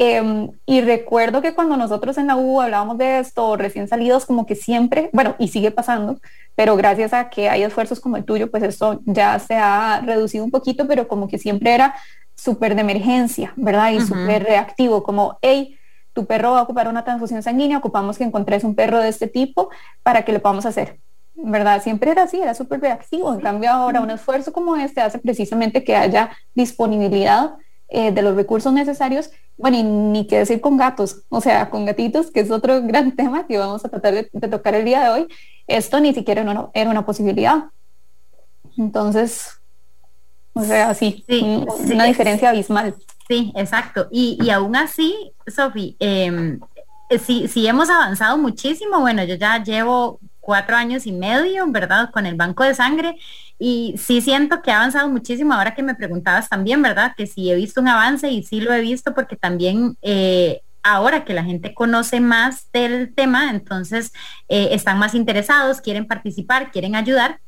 Em, 0.00 0.52
y 0.64 0.80
recuerdo 0.80 1.42
que 1.42 1.56
cuando 1.56 1.76
nosotros 1.76 2.18
en 2.18 2.28
la 2.28 2.36
U 2.36 2.60
hablábamos 2.60 2.98
de 2.98 3.18
esto, 3.18 3.56
recién 3.56 3.88
salidos, 3.88 4.26
como 4.26 4.46
que 4.46 4.54
siempre, 4.54 5.10
bueno, 5.12 5.34
y 5.40 5.48
sigue 5.48 5.72
pasando, 5.72 6.20
pero 6.54 6.76
gracias 6.76 7.12
a 7.12 7.28
que 7.30 7.48
hay 7.48 7.64
esfuerzos 7.64 7.98
como 7.98 8.16
el 8.16 8.24
tuyo, 8.24 8.48
pues 8.48 8.62
esto 8.62 9.00
ya 9.06 9.36
se 9.40 9.56
ha 9.56 10.00
reducido 10.06 10.44
un 10.44 10.52
poquito, 10.52 10.86
pero 10.86 11.08
como 11.08 11.26
que 11.26 11.36
siempre 11.36 11.74
era 11.74 11.96
súper 12.36 12.76
de 12.76 12.82
emergencia, 12.82 13.52
¿verdad? 13.56 13.90
Y 13.90 14.00
súper 14.00 14.44
reactivo, 14.44 15.02
como, 15.02 15.36
hey, 15.42 15.76
tu 16.12 16.26
perro 16.26 16.52
va 16.52 16.60
a 16.60 16.62
ocupar 16.62 16.86
una 16.86 17.02
transfusión 17.02 17.42
sanguínea, 17.42 17.78
ocupamos 17.78 18.18
que 18.18 18.24
encontres 18.24 18.62
un 18.62 18.76
perro 18.76 19.00
de 19.00 19.08
este 19.08 19.26
tipo 19.26 19.68
para 20.04 20.22
que 20.22 20.30
le 20.30 20.38
podamos 20.38 20.64
hacer. 20.64 21.00
¿verdad? 21.40 21.82
Siempre 21.82 22.10
era 22.10 22.24
así, 22.24 22.40
era 22.40 22.54
súper 22.54 22.80
reactivo. 22.80 23.32
En 23.32 23.40
cambio 23.40 23.70
ahora 23.70 24.00
un 24.00 24.10
esfuerzo 24.10 24.52
como 24.52 24.74
este 24.76 25.00
hace 25.00 25.18
precisamente 25.18 25.84
que 25.84 25.94
haya 25.94 26.30
disponibilidad 26.54 27.54
eh, 27.88 28.10
de 28.10 28.22
los 28.22 28.34
recursos 28.34 28.72
necesarios. 28.72 29.30
Bueno, 29.58 29.76
y 29.76 29.82
ni 29.82 30.26
qué 30.26 30.38
decir 30.38 30.60
con 30.60 30.76
gatos, 30.76 31.24
o 31.28 31.40
sea, 31.40 31.68
con 31.68 31.84
gatitos, 31.84 32.30
que 32.30 32.40
es 32.40 32.50
otro 32.50 32.80
gran 32.82 33.12
tema 33.16 33.46
que 33.46 33.58
vamos 33.58 33.84
a 33.84 33.88
tratar 33.88 34.14
de, 34.14 34.48
tocar 34.48 34.74
el 34.74 34.84
día 34.84 35.02
de 35.02 35.10
hoy. 35.10 35.28
Esto 35.66 36.00
ni 36.00 36.14
siquiera 36.14 36.70
era 36.72 36.90
una, 36.90 37.04
posibilidad. 37.04 37.64
Entonces, 38.78 39.60
o 40.54 40.62
sea, 40.62 40.94
sí, 40.94 41.24
una 41.92 42.04
diferencia 42.04 42.50
abismal. 42.50 42.94
Sí, 43.28 43.52
exacto. 43.56 44.08
Y, 44.10 44.38
y 44.40 44.50
aún 44.50 44.74
así, 44.76 45.32
Sofi, 45.46 45.96
eh, 46.00 46.58
sí, 47.18 47.48
sí 47.48 47.66
hemos 47.66 47.90
avanzado 47.90 48.38
muchísimo. 48.38 49.00
Bueno, 49.00 49.24
yo 49.24 49.34
ya 49.34 49.62
llevo 49.62 50.20
cuatro 50.48 50.76
años 50.76 51.06
y 51.06 51.12
medio, 51.12 51.70
¿verdad? 51.70 52.10
Con 52.10 52.24
el 52.24 52.34
banco 52.34 52.64
de 52.64 52.72
sangre. 52.72 53.18
Y 53.58 53.94
sí 53.98 54.22
siento 54.22 54.62
que 54.62 54.70
ha 54.70 54.78
avanzado 54.78 55.06
muchísimo. 55.10 55.52
Ahora 55.52 55.74
que 55.74 55.82
me 55.82 55.94
preguntabas 55.94 56.48
también, 56.48 56.80
¿verdad? 56.80 57.12
Que 57.14 57.26
sí 57.26 57.50
he 57.50 57.54
visto 57.54 57.82
un 57.82 57.88
avance 57.88 58.30
y 58.30 58.42
sí 58.42 58.62
lo 58.62 58.72
he 58.72 58.80
visto 58.80 59.12
porque 59.14 59.36
también 59.36 59.98
eh, 60.00 60.62
ahora 60.82 61.26
que 61.26 61.34
la 61.34 61.44
gente 61.44 61.74
conoce 61.74 62.20
más 62.20 62.72
del 62.72 63.14
tema, 63.14 63.50
entonces 63.50 64.10
eh, 64.48 64.68
están 64.70 64.98
más 64.98 65.14
interesados, 65.14 65.82
quieren 65.82 66.06
participar, 66.06 66.70
quieren 66.70 66.96
ayudar, 66.96 67.40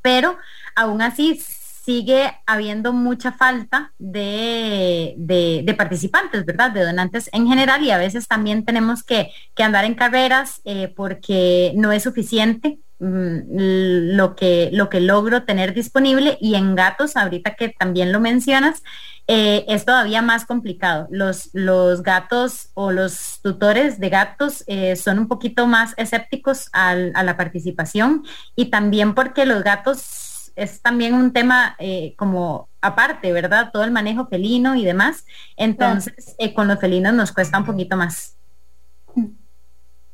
pero 0.00 0.38
aún 0.76 1.02
así 1.02 1.42
sigue 1.84 2.32
habiendo 2.46 2.92
mucha 2.92 3.32
falta 3.32 3.92
de, 3.98 5.14
de, 5.16 5.74
participantes, 5.74 6.44
¿verdad? 6.44 6.70
De 6.72 6.84
donantes 6.84 7.30
en 7.32 7.46
general 7.46 7.82
y 7.82 7.90
a 7.90 7.98
veces 7.98 8.28
también 8.28 8.64
tenemos 8.64 9.02
que, 9.02 9.30
andar 9.56 9.84
en 9.84 9.94
carreras 9.94 10.62
eh, 10.64 10.92
porque 10.96 11.72
no 11.76 11.92
es 11.92 12.02
suficiente 12.02 12.78
mm, 12.98 14.16
lo, 14.16 14.34
que, 14.36 14.70
lo 14.72 14.88
que 14.88 15.00
logro 15.00 15.44
tener 15.44 15.74
disponible 15.74 16.38
y 16.40 16.54
en 16.54 16.74
gatos, 16.74 17.14
ahorita 17.16 17.54
que 17.56 17.68
también 17.68 18.10
lo 18.10 18.20
mencionas, 18.20 18.82
eh, 19.26 19.64
es 19.68 19.84
todavía 19.84 20.22
más 20.22 20.46
complicado. 20.46 21.06
Los, 21.10 21.50
los 21.52 22.02
gatos 22.02 22.70
o 22.74 22.90
los 22.90 23.40
tutores 23.42 24.00
de 24.00 24.08
gatos 24.08 24.64
eh, 24.66 24.96
son 24.96 25.18
un 25.18 25.28
poquito 25.28 25.66
más 25.66 25.92
escépticos 25.98 26.68
a 26.72 26.94
la 26.94 27.36
participación 27.36 28.24
y 28.56 28.70
también 28.70 29.14
porque 29.14 29.44
los 29.44 29.62
gatos 29.62 30.29
es 30.56 30.80
también 30.80 31.14
un 31.14 31.32
tema 31.32 31.76
eh, 31.78 32.14
como 32.16 32.68
aparte, 32.80 33.32
¿verdad? 33.32 33.70
Todo 33.72 33.84
el 33.84 33.90
manejo 33.90 34.26
felino 34.26 34.74
y 34.74 34.84
demás. 34.84 35.24
Entonces, 35.56 36.34
eh, 36.38 36.54
con 36.54 36.68
los 36.68 36.78
felinos 36.80 37.14
nos 37.14 37.32
cuesta 37.32 37.58
un 37.58 37.64
poquito 37.64 37.96
más. 37.96 38.36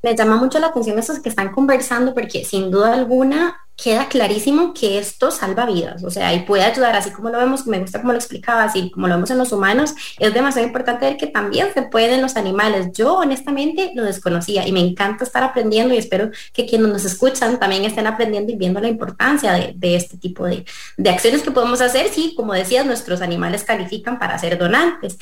Me 0.03 0.15
llama 0.15 0.37
mucho 0.37 0.59
la 0.59 0.69
atención 0.69 0.99
esos 0.99 1.21
que 1.21 1.29
están 1.29 1.53
conversando 1.53 2.15
porque 2.15 2.45
sin 2.45 2.71
duda 2.71 2.95
alguna 2.95 3.66
queda 3.77 4.09
clarísimo 4.09 4.73
que 4.73 4.99
esto 4.99 5.31
salva 5.31 5.67
vidas, 5.67 6.03
o 6.03 6.11
sea, 6.11 6.33
y 6.33 6.41
puede 6.41 6.65
ayudar, 6.65 6.97
así 6.97 7.11
como 7.11 7.29
lo 7.29 7.39
vemos, 7.39 7.67
me 7.67 7.79
gusta 7.79 8.01
como 8.01 8.13
lo 8.13 8.19
explicaba, 8.19 8.65
así 8.65 8.91
como 8.91 9.07
lo 9.07 9.15
vemos 9.15 9.31
en 9.31 9.39
los 9.39 9.53
humanos, 9.53 9.95
es 10.19 10.33
demasiado 10.33 10.67
importante 10.67 11.05
ver 11.05 11.17
que 11.19 11.27
también 11.27 11.69
se 11.75 11.83
puede 11.83 12.15
en 12.15 12.23
los 12.23 12.37
animales. 12.37 12.89
Yo 12.95 13.19
honestamente 13.19 13.93
lo 13.95 14.05
desconocía 14.05 14.67
y 14.67 14.73
me 14.73 14.81
encanta 14.81 15.25
estar 15.25 15.43
aprendiendo 15.43 15.93
y 15.93 15.99
espero 15.99 16.31
que 16.55 16.65
quienes 16.65 16.89
nos 16.89 17.05
escuchan 17.05 17.59
también 17.59 17.85
estén 17.85 18.07
aprendiendo 18.07 18.51
y 18.51 18.57
viendo 18.57 18.81
la 18.81 18.89
importancia 18.89 19.53
de, 19.53 19.97
este 19.97 20.17
tipo 20.17 20.47
de, 20.47 20.65
de, 20.97 21.11
acciones 21.11 21.43
que 21.43 21.51
podemos 21.51 21.81
hacer 21.81 22.09
si, 22.09 22.35
como 22.35 22.55
decías, 22.55 22.87
nuestros 22.87 23.21
animales 23.21 23.63
califican 23.63 24.19
para 24.19 24.39
ser 24.39 24.59
donantes. 24.59 25.19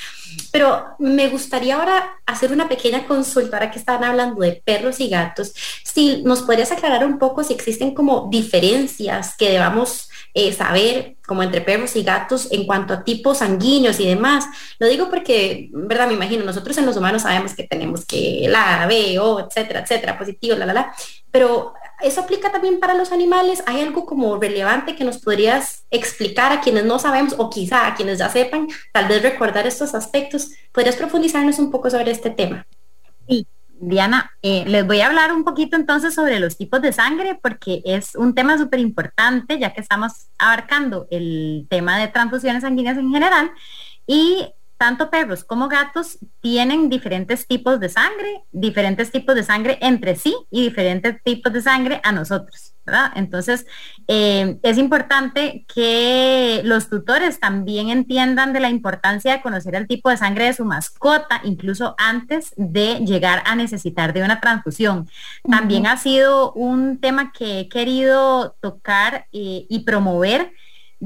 Pero 0.52 0.94
me 1.00 1.28
gustaría 1.28 1.76
ahora 1.76 2.20
hacer 2.24 2.52
una 2.52 2.68
pequeña 2.68 3.06
consulta, 3.06 3.56
ahora 3.56 3.70
que 3.70 3.78
estaban 3.78 4.04
hablando 4.04 4.40
de 4.40 4.62
perros 4.64 5.00
y 5.00 5.08
gatos, 5.08 5.52
si 5.82 6.22
nos 6.22 6.42
podrías 6.42 6.70
aclarar 6.70 7.04
un 7.04 7.18
poco 7.18 7.42
si 7.42 7.52
existen 7.52 7.94
como 7.94 8.28
diferencias 8.44 9.36
que 9.36 9.50
debamos 9.50 10.08
eh, 10.34 10.52
saber 10.52 11.16
como 11.26 11.42
entre 11.42 11.60
perros 11.60 11.96
y 11.96 12.02
gatos 12.02 12.48
en 12.50 12.66
cuanto 12.66 12.92
a 12.92 13.04
tipos 13.04 13.38
sanguíneos 13.38 14.00
y 14.00 14.06
demás. 14.06 14.46
Lo 14.78 14.88
digo 14.88 15.08
porque, 15.08 15.70
¿verdad? 15.72 16.08
Me 16.08 16.14
imagino, 16.14 16.44
nosotros 16.44 16.76
en 16.78 16.86
los 16.86 16.96
humanos 16.96 17.22
sabemos 17.22 17.54
que 17.54 17.64
tenemos 17.64 18.04
que 18.04 18.46
la, 18.48 18.86
B, 18.86 19.18
O, 19.20 19.40
etcétera, 19.40 19.80
etcétera, 19.80 20.18
positivo, 20.18 20.56
la, 20.56 20.66
la, 20.66 20.74
la, 20.74 20.94
pero 21.30 21.74
eso 22.00 22.20
aplica 22.20 22.50
también 22.52 22.80
para 22.80 22.94
los 22.94 23.12
animales. 23.12 23.62
¿Hay 23.66 23.80
algo 23.80 24.04
como 24.04 24.36
relevante 24.36 24.96
que 24.96 25.04
nos 25.04 25.18
podrías 25.18 25.84
explicar 25.90 26.52
a 26.52 26.60
quienes 26.60 26.84
no 26.84 26.98
sabemos 26.98 27.34
o 27.38 27.48
quizá 27.48 27.86
a 27.86 27.94
quienes 27.94 28.18
ya 28.18 28.28
sepan, 28.28 28.68
tal 28.92 29.06
vez 29.06 29.22
recordar 29.22 29.66
estos 29.66 29.94
aspectos? 29.94 30.50
¿Podrías 30.72 30.96
profundizarnos 30.96 31.58
un 31.58 31.70
poco 31.70 31.90
sobre 31.90 32.10
este 32.10 32.30
tema? 32.30 32.66
Sí, 33.28 33.46
Diana, 33.86 34.30
eh, 34.42 34.64
les 34.66 34.86
voy 34.86 35.00
a 35.00 35.06
hablar 35.06 35.32
un 35.32 35.44
poquito 35.44 35.76
entonces 35.76 36.14
sobre 36.14 36.40
los 36.40 36.56
tipos 36.56 36.80
de 36.80 36.92
sangre 36.92 37.38
porque 37.42 37.82
es 37.84 38.14
un 38.14 38.34
tema 38.34 38.56
súper 38.56 38.80
importante 38.80 39.58
ya 39.58 39.74
que 39.74 39.80
estamos 39.80 40.28
abarcando 40.38 41.06
el 41.10 41.66
tema 41.68 41.98
de 41.98 42.08
transfusiones 42.08 42.62
sanguíneas 42.62 42.96
en 42.96 43.12
general. 43.12 43.50
Y 44.06 44.48
tanto 44.76 45.10
perros 45.10 45.44
como 45.44 45.68
gatos 45.68 46.18
tienen 46.40 46.88
diferentes 46.88 47.46
tipos 47.46 47.80
de 47.80 47.88
sangre, 47.88 48.44
diferentes 48.52 49.10
tipos 49.10 49.34
de 49.34 49.42
sangre 49.42 49.78
entre 49.80 50.16
sí 50.16 50.34
y 50.50 50.62
diferentes 50.62 51.22
tipos 51.22 51.52
de 51.52 51.62
sangre 51.62 52.00
a 52.02 52.12
nosotros. 52.12 52.74
Entonces, 53.14 53.66
eh, 54.08 54.58
es 54.62 54.76
importante 54.76 55.64
que 55.74 56.60
los 56.64 56.90
tutores 56.90 57.40
también 57.40 57.88
entiendan 57.88 58.52
de 58.52 58.60
la 58.60 58.68
importancia 58.68 59.32
de 59.32 59.42
conocer 59.42 59.74
el 59.74 59.86
tipo 59.86 60.10
de 60.10 60.18
sangre 60.18 60.46
de 60.46 60.52
su 60.52 60.64
mascota, 60.64 61.40
incluso 61.44 61.94
antes 61.96 62.52
de 62.56 62.96
llegar 63.06 63.42
a 63.46 63.54
necesitar 63.54 64.12
de 64.12 64.22
una 64.22 64.40
transfusión. 64.40 65.08
También 65.48 65.86
ha 65.86 65.96
sido 65.96 66.52
un 66.52 67.00
tema 67.00 67.32
que 67.32 67.60
he 67.60 67.68
querido 67.68 68.54
tocar 68.60 69.26
eh, 69.32 69.66
y 69.68 69.84
promover 69.84 70.52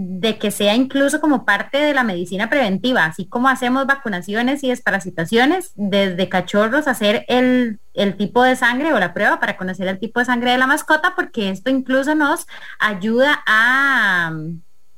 de 0.00 0.38
que 0.38 0.52
sea 0.52 0.76
incluso 0.76 1.20
como 1.20 1.44
parte 1.44 1.78
de 1.78 1.92
la 1.92 2.04
medicina 2.04 2.48
preventiva, 2.48 3.04
así 3.04 3.26
como 3.26 3.48
hacemos 3.48 3.84
vacunaciones 3.84 4.62
y 4.62 4.68
desparasitaciones, 4.68 5.72
desde 5.74 6.28
cachorros 6.28 6.86
hacer 6.86 7.24
el, 7.26 7.80
tipo 8.16 8.44
de 8.44 8.54
sangre 8.54 8.92
o 8.92 9.00
la 9.00 9.12
prueba 9.12 9.40
para 9.40 9.56
conocer 9.56 9.88
el 9.88 9.98
tipo 9.98 10.20
de 10.20 10.26
sangre 10.26 10.52
de 10.52 10.58
la 10.58 10.68
mascota, 10.68 11.14
porque 11.16 11.50
esto 11.50 11.68
incluso 11.68 12.14
nos 12.14 12.46
ayuda 12.78 13.42
a, 13.44 14.32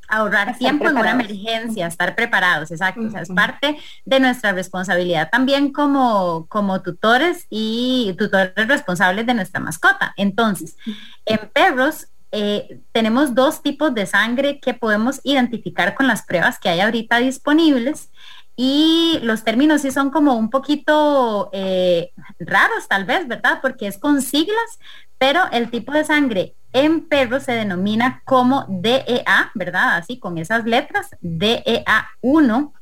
ahorrar 0.07 0.59
tiempo 0.59 0.87
en 0.91 0.99
una 0.99 1.13
emergencia, 1.13 1.87
estar 1.87 2.15
preparados, 2.15 2.71
exacto. 2.71 3.01
es 3.17 3.31
parte 3.31 3.79
de 4.05 4.21
nuestra 4.21 4.53
responsabilidad 4.53 5.31
también 5.31 5.73
como, 5.73 6.47
como 6.49 6.83
tutores 6.83 7.47
y 7.49 8.15
tutores 8.19 8.69
responsables 8.69 9.25
de 9.25 9.33
nuestra 9.33 9.61
mascota. 9.61 10.13
Entonces, 10.19 10.77
en 11.25 11.39
perros 11.55 12.09
eh, 12.33 12.81
tenemos 12.93 13.35
dos 13.35 13.63
tipos 13.63 13.95
de 13.95 14.07
sangre 14.07 14.61
que 14.61 14.75
podemos 14.75 15.21
identificar 15.25 15.95
con 15.95 16.07
las 16.07 16.23
pruebas 16.23 16.59
que 16.59 16.69
hay 16.69 16.81
ahorita 16.81 17.19
disponibles 17.19 18.11
y 18.57 19.19
los 19.23 19.43
términos 19.43 19.81
sí 19.81 19.91
son 19.91 20.11
como 20.11 20.35
un 20.35 20.51
poquito 20.51 21.49
eh, 21.53 22.13
raros 22.39 22.87
tal 22.89 23.05
vez, 23.05 23.27
¿verdad? 23.27 23.61
Porque 23.63 23.87
es 23.87 23.99
con 23.99 24.21
siglas, 24.21 24.79
pero 25.19 25.43
el 25.51 25.71
tipo 25.71 25.93
de 25.93 26.05
sangre 26.05 26.55
en 26.73 27.09
perros 27.09 27.45
se 27.45 27.53
denomina 27.53 28.23
como 28.25 28.67
DEA, 28.69 29.51
¿verdad? 29.55 29.97
Así 29.97 30.19
con 30.19 30.39
esas 30.39 30.65
letras, 30.67 31.09
DEA1 31.23 32.73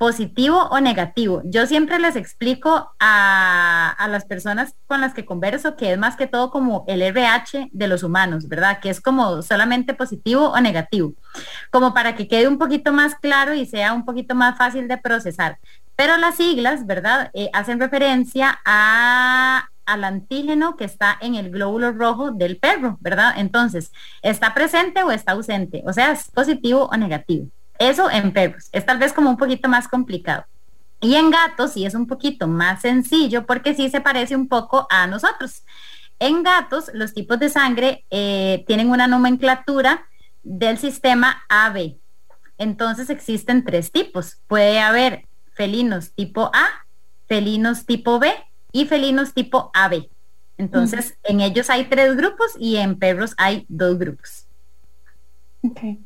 positivo 0.00 0.62
o 0.70 0.80
negativo. 0.80 1.42
Yo 1.44 1.66
siempre 1.66 1.98
les 1.98 2.16
explico 2.16 2.90
a, 2.98 4.06
las 4.08 4.24
personas 4.24 4.74
con 4.86 5.02
las 5.02 5.12
que 5.12 5.26
converso 5.26 5.76
que 5.76 5.92
es 5.92 5.98
más 5.98 6.16
que 6.16 6.26
todo 6.26 6.50
como 6.50 6.86
el 6.88 7.02
RH 7.02 7.68
de 7.70 7.86
los 7.86 8.02
humanos, 8.02 8.48
¿verdad? 8.48 8.80
Que 8.80 8.88
es 8.88 8.98
como 8.98 9.42
solamente 9.42 9.92
positivo 9.92 10.52
o 10.52 10.60
negativo, 10.62 11.12
como 11.70 11.92
para 11.92 12.14
que 12.14 12.28
quede 12.28 12.48
un 12.48 12.56
poquito 12.56 12.94
más 12.94 13.14
claro 13.16 13.52
y 13.52 13.66
sea 13.66 13.92
un 13.92 14.06
poquito 14.06 14.34
más 14.34 14.56
fácil 14.56 14.88
de 14.88 14.96
procesar. 14.96 15.58
Pero 15.96 16.16
las 16.16 16.36
siglas, 16.36 16.86
¿verdad? 16.86 17.30
Eh, 17.34 17.50
hacen 17.52 17.78
referencia 17.78 18.58
a, 18.64 19.68
al 19.84 20.04
antígeno 20.04 20.78
que 20.78 20.84
está 20.84 21.18
en 21.20 21.34
el 21.34 21.50
glóbulo 21.50 21.92
rojo 21.92 22.30
del 22.30 22.56
perro, 22.56 22.96
¿verdad? 23.02 23.34
Entonces, 23.36 23.92
¿está 24.22 24.54
presente 24.54 25.02
o 25.02 25.10
está 25.10 25.32
ausente? 25.32 25.82
O 25.84 25.92
sea, 25.92 26.12
es 26.12 26.30
positivo 26.30 26.88
o 26.90 26.96
negativo. 26.96 27.50
Eso 27.80 28.10
en 28.10 28.32
perros. 28.32 28.68
Es 28.72 28.84
tal 28.84 28.98
vez 28.98 29.12
como 29.12 29.30
un 29.30 29.38
poquito 29.38 29.68
más 29.68 29.88
complicado. 29.88 30.44
Y 31.00 31.14
en 31.14 31.30
gatos 31.30 31.72
sí 31.72 31.86
es 31.86 31.94
un 31.94 32.06
poquito 32.06 32.46
más 32.46 32.82
sencillo 32.82 33.46
porque 33.46 33.74
sí 33.74 33.88
se 33.88 34.02
parece 34.02 34.36
un 34.36 34.48
poco 34.48 34.86
a 34.90 35.06
nosotros. 35.06 35.64
En 36.18 36.42
gatos 36.42 36.90
los 36.92 37.14
tipos 37.14 37.40
de 37.40 37.48
sangre 37.48 38.04
eh, 38.10 38.64
tienen 38.66 38.90
una 38.90 39.06
nomenclatura 39.06 40.06
del 40.42 40.76
sistema 40.76 41.42
AB. 41.48 41.96
Entonces 42.58 43.08
existen 43.08 43.64
tres 43.64 43.90
tipos. 43.90 44.36
Puede 44.46 44.78
haber 44.78 45.26
felinos 45.54 46.12
tipo 46.12 46.50
A, 46.52 46.68
felinos 47.26 47.86
tipo 47.86 48.18
B 48.18 48.30
y 48.72 48.84
felinos 48.84 49.32
tipo 49.32 49.70
AB. 49.72 50.06
Entonces, 50.58 51.16
en 51.22 51.40
ellos 51.40 51.70
hay 51.70 51.86
tres 51.86 52.14
grupos 52.14 52.52
y 52.58 52.76
en 52.76 52.98
perros 52.98 53.32
hay 53.38 53.64
dos 53.70 53.98
grupos. 53.98 54.44
Okay. 55.62 55.98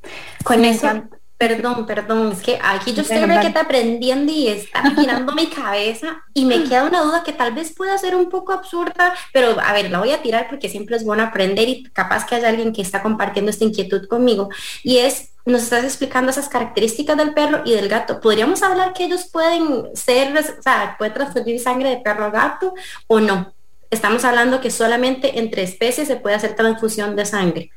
Con 0.44 0.64
eso, 0.64 1.08
Perdón, 1.48 1.86
perdón, 1.86 2.32
es 2.32 2.40
que 2.40 2.58
aquí 2.62 2.94
yo 2.94 3.02
estoy 3.02 3.18
está 3.18 3.60
aprendiendo 3.60 4.32
y 4.32 4.48
está 4.48 4.82
girando 4.96 5.34
mi 5.34 5.48
cabeza 5.48 6.22
y 6.32 6.46
me 6.46 6.64
queda 6.64 6.84
una 6.84 7.02
duda 7.02 7.22
que 7.22 7.32
tal 7.32 7.52
vez 7.52 7.74
pueda 7.74 7.98
ser 7.98 8.16
un 8.16 8.30
poco 8.30 8.52
absurda, 8.52 9.14
pero 9.32 9.60
a 9.60 9.72
ver, 9.74 9.90
la 9.90 9.98
voy 9.98 10.10
a 10.12 10.22
tirar 10.22 10.48
porque 10.48 10.70
siempre 10.70 10.96
es 10.96 11.04
bueno 11.04 11.22
aprender 11.22 11.68
y 11.68 11.84
capaz 11.84 12.24
que 12.24 12.36
haya 12.36 12.48
alguien 12.48 12.72
que 12.72 12.80
está 12.80 13.02
compartiendo 13.02 13.50
esta 13.50 13.64
inquietud 13.64 14.06
conmigo. 14.08 14.48
Y 14.82 14.98
es, 14.98 15.34
nos 15.44 15.64
estás 15.64 15.84
explicando 15.84 16.30
esas 16.30 16.48
características 16.48 17.16
del 17.16 17.34
perro 17.34 17.60
y 17.64 17.72
del 17.74 17.88
gato. 17.88 18.20
¿Podríamos 18.20 18.62
hablar 18.62 18.94
que 18.94 19.04
ellos 19.04 19.28
pueden 19.30 19.94
ser, 19.94 20.36
o 20.36 20.62
sea, 20.62 20.96
puede 20.98 21.10
transferir 21.10 21.60
sangre 21.60 21.90
de 21.90 21.96
perro 21.98 22.24
a 22.24 22.30
gato 22.30 22.74
o 23.06 23.20
no? 23.20 23.54
Estamos 23.90 24.24
hablando 24.24 24.60
que 24.60 24.70
solamente 24.70 25.38
entre 25.38 25.62
especies 25.62 26.08
se 26.08 26.16
puede 26.16 26.36
hacer 26.36 26.56
transfusión 26.56 27.14
de 27.16 27.26
sangre. 27.26 27.70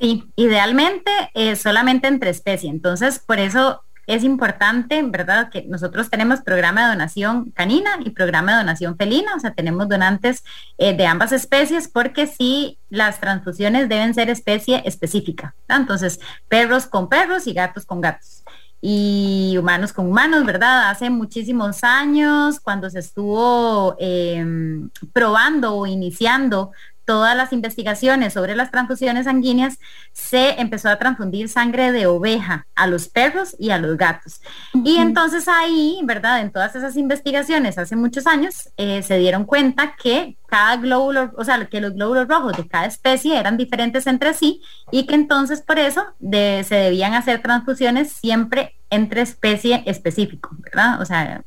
Sí, 0.00 0.24
idealmente 0.36 1.10
eh, 1.34 1.56
solamente 1.56 2.08
entre 2.08 2.30
especies. 2.30 2.72
Entonces, 2.72 3.18
por 3.18 3.38
eso 3.38 3.82
es 4.06 4.24
importante, 4.24 5.02
¿verdad? 5.02 5.50
Que 5.50 5.62
nosotros 5.68 6.10
tenemos 6.10 6.40
programa 6.40 6.82
de 6.82 6.88
donación 6.88 7.50
canina 7.52 7.90
y 8.04 8.10
programa 8.10 8.52
de 8.52 8.58
donación 8.58 8.96
felina, 8.96 9.34
o 9.36 9.40
sea, 9.40 9.52
tenemos 9.52 9.88
donantes 9.88 10.42
eh, 10.78 10.96
de 10.96 11.06
ambas 11.06 11.32
especies 11.32 11.86
porque 11.86 12.26
sí, 12.26 12.78
las 12.88 13.20
transfusiones 13.20 13.88
deben 13.88 14.14
ser 14.14 14.30
especie 14.30 14.82
específica. 14.84 15.54
Entonces, 15.68 16.18
perros 16.48 16.86
con 16.86 17.08
perros 17.08 17.46
y 17.46 17.52
gatos 17.52 17.86
con 17.86 18.00
gatos. 18.00 18.42
y 18.82 19.56
humanos 19.58 19.92
con 19.92 20.06
humanos, 20.06 20.46
¿verdad? 20.46 20.88
Hace 20.88 21.10
muchísimos 21.10 21.84
años, 21.84 22.60
cuando 22.60 22.88
se 22.88 23.00
estuvo 23.00 23.94
em, 23.98 24.88
probando 25.12 25.74
o 25.76 25.86
iniciando 25.86 26.72
todas 27.10 27.36
las 27.36 27.52
investigaciones 27.52 28.34
sobre 28.34 28.54
las 28.54 28.70
transfusiones 28.70 29.24
sanguíneas, 29.24 29.80
se 30.12 30.60
empezó 30.60 30.88
a 30.90 30.96
transfundir 30.96 31.48
sangre 31.48 31.90
de 31.90 32.06
oveja 32.06 32.68
a 32.76 32.86
los 32.86 33.08
perros 33.08 33.56
y 33.58 33.70
a 33.70 33.78
los 33.78 33.96
gatos. 33.96 34.40
Y 34.84 34.98
entonces 34.98 35.48
ahí, 35.48 35.98
¿verdad? 36.04 36.40
En 36.40 36.52
todas 36.52 36.76
esas 36.76 36.96
investigaciones 36.96 37.78
hace 37.78 37.96
muchos 37.96 38.28
años, 38.28 38.68
eh, 38.76 39.02
se 39.02 39.18
dieron 39.18 39.44
cuenta 39.44 39.96
que 40.00 40.36
cada 40.46 40.76
glóbulo, 40.76 41.32
o 41.36 41.42
sea, 41.42 41.66
que 41.66 41.80
los 41.80 41.94
glóbulos 41.94 42.28
rojos 42.28 42.56
de 42.56 42.68
cada 42.68 42.86
especie 42.86 43.36
eran 43.36 43.56
diferentes 43.56 44.06
entre 44.06 44.32
sí 44.32 44.62
y 44.92 45.04
que 45.08 45.16
entonces 45.16 45.62
por 45.62 45.80
eso 45.80 46.04
se 46.20 46.74
debían 46.76 47.14
hacer 47.14 47.42
transfusiones 47.42 48.12
siempre 48.12 48.76
entre 48.88 49.22
especie 49.22 49.82
específico, 49.84 50.50
¿verdad? 50.60 51.00
O 51.00 51.04
sea, 51.04 51.42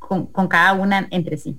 con, 0.00 0.26
con 0.26 0.48
cada 0.48 0.72
una 0.72 1.06
entre 1.12 1.36
sí. 1.36 1.56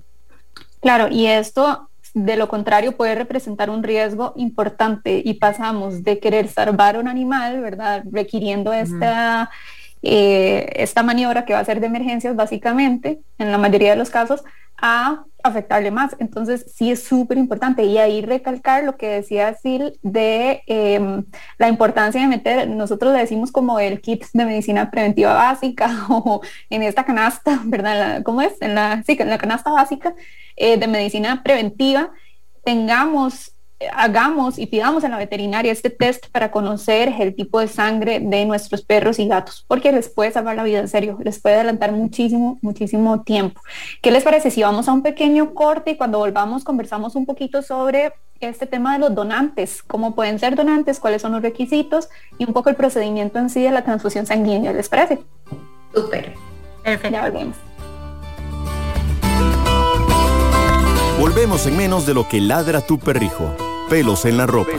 Claro, 0.82 1.08
y 1.08 1.26
esto 1.26 1.88
de 2.16 2.36
lo 2.36 2.48
contrario 2.48 2.96
puede 2.96 3.14
representar 3.14 3.68
un 3.68 3.82
riesgo 3.82 4.32
importante 4.36 5.20
y 5.22 5.34
pasamos 5.34 6.02
de 6.02 6.18
querer 6.18 6.48
salvar 6.48 6.96
un 6.96 7.08
animal, 7.08 7.60
¿verdad? 7.60 8.04
Requiriendo 8.10 8.72
esta, 8.72 9.50
eh, 10.00 10.72
esta 10.76 11.02
maniobra 11.02 11.44
que 11.44 11.52
va 11.52 11.58
a 11.58 11.64
ser 11.66 11.78
de 11.78 11.88
emergencias 11.88 12.34
básicamente, 12.34 13.20
en 13.36 13.52
la 13.52 13.58
mayoría 13.58 13.90
de 13.90 13.96
los 13.96 14.08
casos, 14.08 14.44
a 14.78 15.24
afectarle 15.46 15.90
más. 15.90 16.16
Entonces 16.18 16.66
sí 16.74 16.90
es 16.90 17.04
súper 17.04 17.38
importante 17.38 17.84
y 17.84 17.98
ahí 17.98 18.22
recalcar 18.22 18.84
lo 18.84 18.96
que 18.96 19.08
decía 19.08 19.54
Sil 19.58 19.98
de 20.02 20.62
em, 20.66 21.24
la 21.58 21.68
importancia 21.68 22.20
de 22.20 22.26
meter, 22.26 22.68
nosotros 22.68 23.12
le 23.12 23.20
decimos 23.20 23.52
como 23.52 23.78
el 23.80 24.00
kit 24.00 24.24
de 24.32 24.44
medicina 24.44 24.90
preventiva 24.90 25.34
básica 25.34 26.06
o 26.08 26.40
en 26.70 26.82
esta 26.82 27.04
canasta, 27.04 27.60
¿verdad? 27.64 28.22
¿Cómo 28.22 28.42
es? 28.42 28.60
En 28.60 28.74
la, 28.74 29.02
sí, 29.06 29.16
en 29.18 29.30
la 29.30 29.38
canasta 29.38 29.70
básica 29.70 30.14
eh, 30.56 30.76
de 30.78 30.86
medicina 30.86 31.42
preventiva 31.42 32.10
tengamos, 32.64 33.52
hagamos 33.92 34.58
y 34.58 34.66
pidamos 34.66 35.04
a 35.04 35.08
la 35.08 35.18
veterinaria 35.18 35.70
este 35.70 35.90
test 35.90 36.26
para 36.28 36.50
conocer 36.50 37.12
el 37.18 37.34
tipo 37.34 37.60
de 37.60 37.68
sangre 37.68 38.20
de 38.20 38.44
nuestros 38.46 38.82
perros 38.82 39.18
y 39.18 39.28
gatos, 39.28 39.64
porque 39.68 39.92
les 39.92 40.08
puede 40.08 40.32
salvar 40.32 40.56
la 40.56 40.64
vida 40.64 40.78
en 40.78 40.88
serio, 40.88 41.18
les 41.22 41.40
puede 41.40 41.56
adelantar 41.56 41.92
muchísimo, 41.92 42.58
muchísimo 42.62 43.22
tiempo. 43.22 43.60
¿Qué 44.00 44.10
les 44.10 44.24
parece 44.24 44.50
si 44.50 44.62
vamos 44.62 44.88
a 44.88 44.92
un 44.92 45.02
pequeño 45.02 45.54
corte 45.54 45.92
y 45.92 45.96
cuando 45.96 46.18
volvamos 46.18 46.64
conversamos 46.64 47.16
un 47.16 47.26
poquito 47.26 47.62
sobre 47.62 48.12
este 48.40 48.66
tema 48.66 48.94
de 48.94 48.98
los 48.98 49.14
donantes, 49.14 49.82
cómo 49.82 50.14
pueden 50.14 50.38
ser 50.38 50.56
donantes, 50.56 51.00
cuáles 51.00 51.22
son 51.22 51.32
los 51.32 51.42
requisitos 51.42 52.08
y 52.38 52.44
un 52.44 52.52
poco 52.52 52.70
el 52.70 52.76
procedimiento 52.76 53.38
en 53.38 53.50
sí 53.50 53.62
de 53.62 53.70
la 53.70 53.82
transfusión 53.82 54.26
sanguínea, 54.26 54.72
¿les 54.72 54.88
parece? 54.88 55.20
Súper. 55.94 56.34
Perfecto. 56.82 57.10
Ya 57.10 57.22
volvemos. 57.22 57.56
Volvemos 61.18 61.66
en 61.66 61.76
menos 61.78 62.06
de 62.06 62.12
lo 62.12 62.28
que 62.28 62.40
ladra 62.40 62.82
tu 62.82 62.98
perrijo. 62.98 63.54
Pelos 63.88 64.24
en 64.24 64.36
la 64.36 64.46
ropa. 64.46 64.72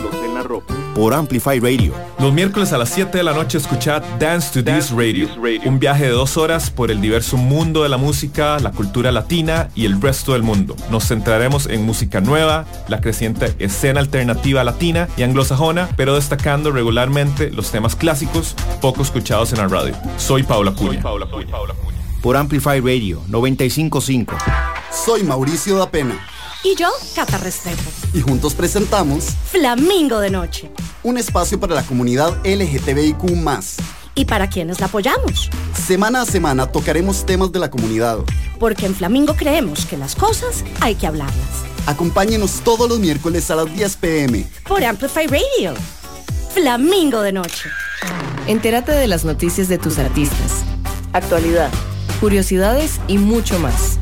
Por 0.94 1.14
Amplify 1.14 1.60
Radio. 1.60 1.94
Los 2.20 2.34
miércoles 2.34 2.74
a 2.74 2.78
las 2.78 2.90
7 2.90 3.18
de 3.18 3.24
la 3.24 3.34
noche 3.34 3.58
escuchad 3.58 4.04
Dance 4.20 4.52
to 4.52 4.70
This 4.70 4.92
Radio, 4.92 5.30
un 5.66 5.80
viaje 5.80 6.06
de 6.06 6.10
dos 6.10 6.36
horas 6.36 6.70
por 6.70 6.92
el 6.92 7.00
diverso 7.00 7.38
mundo 7.38 7.84
de 7.84 7.90
la 7.90 7.98
música, 7.98 8.60
la 8.60 8.72
cultura 8.72 9.12
latina 9.12 9.70
y 9.76 9.86
el 9.86 10.02
resto 10.02 10.34
del 10.34 10.44
mundo. 10.44 10.76
Nos 10.90 11.08
centraremos 11.08 11.68
en 11.68 11.86
música 11.86 12.20
nueva, 12.20 12.66
la 12.88 13.00
creciente 13.00 13.54
escena 13.60 14.00
alternativa 14.00 14.64
latina 14.64 15.08
y 15.16 15.24
anglosajona, 15.24 15.88
pero 15.96 16.16
destacando 16.16 16.72
regularmente 16.72 17.50
los 17.52 17.72
temas 17.72 17.96
clásicos 17.96 18.56
poco 18.82 19.04
escuchados 19.04 19.54
en 19.54 19.60
la 19.60 19.68
radio. 19.68 19.96
Soy 20.18 20.44
Paula 20.44 20.74
Curia. 20.74 21.02
Por 22.22 22.36
Amplify 22.36 22.80
Radio 22.82 23.22
955. 23.28 24.36
Soy 24.92 25.24
Mauricio 25.24 25.78
da 25.78 25.90
Pena. 25.90 26.37
Y 26.64 26.76
yo, 26.76 26.90
Cata 27.16 27.38
Restrepo. 27.38 27.90
Y 28.14 28.22
juntos 28.22 28.56
presentamos 28.56 29.26
Flamingo 29.52 30.20
de 30.20 30.32
Noche. 30.32 30.72
Un 31.04 31.18
espacio 31.18 31.60
para 31.60 31.76
la 31.76 31.84
comunidad 31.84 32.36
LGTBIQ. 32.44 33.18
Y 34.16 34.26
para 34.26 34.50
quienes 34.50 34.80
la 34.80 34.88
apoyamos. 34.88 35.50
Semana 35.76 36.22
a 36.22 36.26
semana 36.26 36.66
tocaremos 36.66 37.26
temas 37.26 37.52
de 37.52 37.60
la 37.60 37.70
comunidad. 37.70 38.18
Porque 38.60 38.88
en 38.88 38.96
Flamingo 38.96 39.36
creemos 39.36 39.86
que 39.86 39.98
las 39.98 40.16
cosas 40.16 40.64
hay 40.82 40.96
que 40.96 41.06
hablarlas. 41.06 41.36
Acompáñenos 41.86 42.62
todos 42.64 42.90
los 42.90 43.00
miércoles 43.00 43.50
a 43.52 43.56
las 43.56 43.74
10 43.74 43.96
pm. 43.98 44.48
Por 44.68 44.84
Amplify 44.84 45.28
Radio. 45.28 45.76
Flamingo 46.54 47.22
de 47.22 47.34
Noche. 47.34 47.70
Entérate 48.48 48.92
de 48.94 49.08
las 49.08 49.24
noticias 49.24 49.68
de 49.68 49.78
tus 49.78 50.00
artistas. 50.00 50.64
Actualidad. 51.14 51.70
Curiosidades 52.20 53.00
y 53.08 53.20
mucho 53.20 53.60
más. 53.60 54.00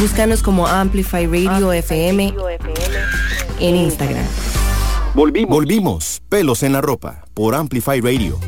Búscanos 0.00 0.42
como 0.42 0.66
Amplify 0.66 1.26
Radio, 1.26 1.74
FM, 1.74 2.34
en 3.60 3.76
Instagram. 3.76 4.24
Volvimos. 5.14 5.50
Volvimos. 5.50 6.22
Pelos 6.30 6.62
en 6.62 6.72
la 6.72 6.80
ropa 6.80 7.26
por 7.34 7.54
Amplify 7.54 8.00
Radio. 8.00 8.38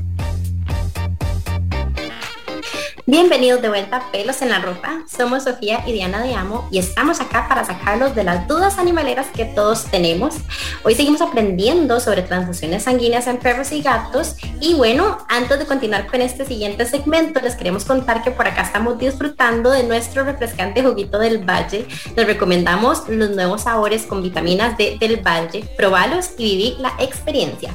Bienvenidos 3.05 3.61
de 3.61 3.69
vuelta 3.69 3.97
a 3.97 4.13
Pelos 4.13 4.43
en 4.43 4.51
la 4.51 4.61
Ropa. 4.61 5.03
Somos 5.09 5.43
Sofía 5.43 5.83
y 5.89 5.93
Diana 5.93 6.23
de 6.23 6.37
Amo 6.37 6.69
y 6.71 6.79
estamos 6.79 7.21
acá 7.21 7.49
para 7.49 7.65
sacarlos 7.65 8.15
de 8.15 8.23
las 8.23 8.47
dudas 8.47 8.79
animaleras 8.79 9.27
que 9.35 9.45
todos 9.45 9.87
tenemos. 9.87 10.37
Hoy 10.85 10.95
seguimos 10.95 11.21
aprendiendo 11.21 11.99
sobre 11.99 12.23
transfusiones 12.23 12.85
sanguíneas 12.85 13.27
en 13.27 13.39
perros 13.39 13.73
y 13.73 13.83
gatos. 13.83 14.37
Y 14.61 14.75
bueno, 14.75 15.19
antes 15.29 15.59
de 15.59 15.67
continuar 15.67 16.07
con 16.07 16.21
este 16.21 16.47
siguiente 16.47 16.87
segmento, 16.87 17.41
les 17.41 17.57
queremos 17.57 17.85
contar 17.85 18.23
que 18.23 18.31
por 18.31 18.47
acá 18.47 18.63
estamos 18.63 18.97
disfrutando 19.01 19.73
de 19.73 19.83
nuestro 19.83 20.23
refrescante 20.23 20.85
juguito 20.85 21.19
del 21.19 21.39
Valle. 21.39 21.89
Les 22.15 22.27
recomendamos 22.27 23.09
los 23.09 23.31
nuevos 23.31 23.63
sabores 23.63 24.07
con 24.07 24.23
vitaminas 24.23 24.79
D 24.79 24.99
del 25.01 25.17
Valle. 25.27 25.69
Probalos 25.77 26.31
y 26.39 26.45
viví 26.45 26.77
la 26.79 26.93
experiencia. 27.01 27.75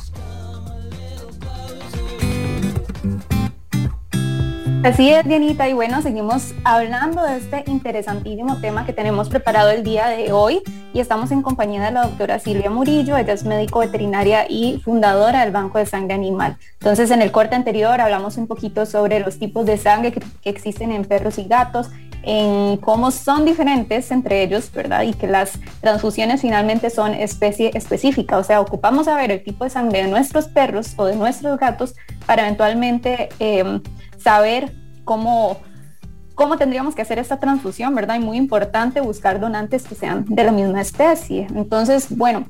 Así 4.84 5.10
es, 5.10 5.26
Dianita, 5.26 5.68
y 5.68 5.74
bueno, 5.74 6.02
seguimos 6.04 6.54
hablando 6.64 7.24
de 7.24 7.38
este 7.38 7.64
interesantísimo 7.66 8.62
tema 8.62 8.86
que 8.86 8.94
tenemos 8.94 9.28
preparado 9.28 9.72
el 9.72 9.84
día 9.84 10.08
de 10.08 10.32
hoy 10.32 10.62
y 10.94 11.00
estamos 11.00 11.32
en 11.32 11.42
compañía 11.42 11.84
de 11.84 11.92
la 11.92 12.04
doctora 12.04 12.38
Silvia 12.38 12.70
Murillo, 12.70 13.18
ella 13.18 13.34
es 13.34 13.44
médico 13.44 13.80
veterinaria 13.80 14.46
y 14.48 14.80
fundadora 14.86 15.42
del 15.42 15.52
Banco 15.52 15.80
de 15.80 15.88
Sangre 15.88 16.14
Animal. 16.14 16.58
Entonces, 16.74 17.10
en 17.10 17.24
el 17.24 17.32
corte 17.32 17.56
anterior 17.56 18.00
hablamos 18.00 18.38
un 18.38 18.46
poquito 18.46 18.86
sobre 18.86 19.20
los 19.20 19.40
tipos 19.40 19.66
de 19.66 19.78
sangre 19.78 20.12
que, 20.12 20.22
existen 20.50 20.92
en 20.92 21.06
perros 21.06 21.40
y 21.40 21.46
gatos, 21.46 21.90
en 22.22 22.78
cómo 22.78 23.10
son 23.10 23.46
diferentes 23.46 24.12
entre 24.12 24.44
ellos, 24.44 24.72
¿verdad? 24.72 25.02
Y 25.02 25.14
que 25.14 25.28
las 25.28 25.60
transfusiones 25.82 26.42
finalmente 26.42 26.92
son 26.92 27.16
especie 27.16 27.72
específica, 27.74 28.38
o 28.38 28.44
sea, 28.44 28.62
ocupamos 28.62 29.06
saber 29.06 29.32
el 29.32 29.44
tipo 29.44 29.64
de 29.64 29.72
sangre 29.72 30.04
de 30.04 30.08
nuestros 30.08 30.48
perros 30.48 30.94
o 30.98 31.06
de 31.06 31.16
nuestros 31.16 31.60
gatos 31.60 31.96
para 32.28 32.44
eventualmente... 32.44 33.30
Em, 33.40 33.82
saber 34.28 34.74
cómo, 35.06 35.56
cómo 36.36 36.58
tendríamos 36.58 36.96
que 36.96 37.02
hacer 37.02 37.18
esta 37.18 37.40
transfusión, 37.40 37.96
¿verdad? 37.96 38.16
Y 38.16 38.20
muy 38.20 38.36
importante 38.36 39.00
buscar 39.00 39.40
donantes 39.40 39.88
que 39.88 39.96
sean 39.96 40.26
de 40.28 40.44
la 40.44 40.52
misma 40.52 40.82
especie. 40.82 41.48
Entonces, 41.56 42.08
bueno, 42.10 42.50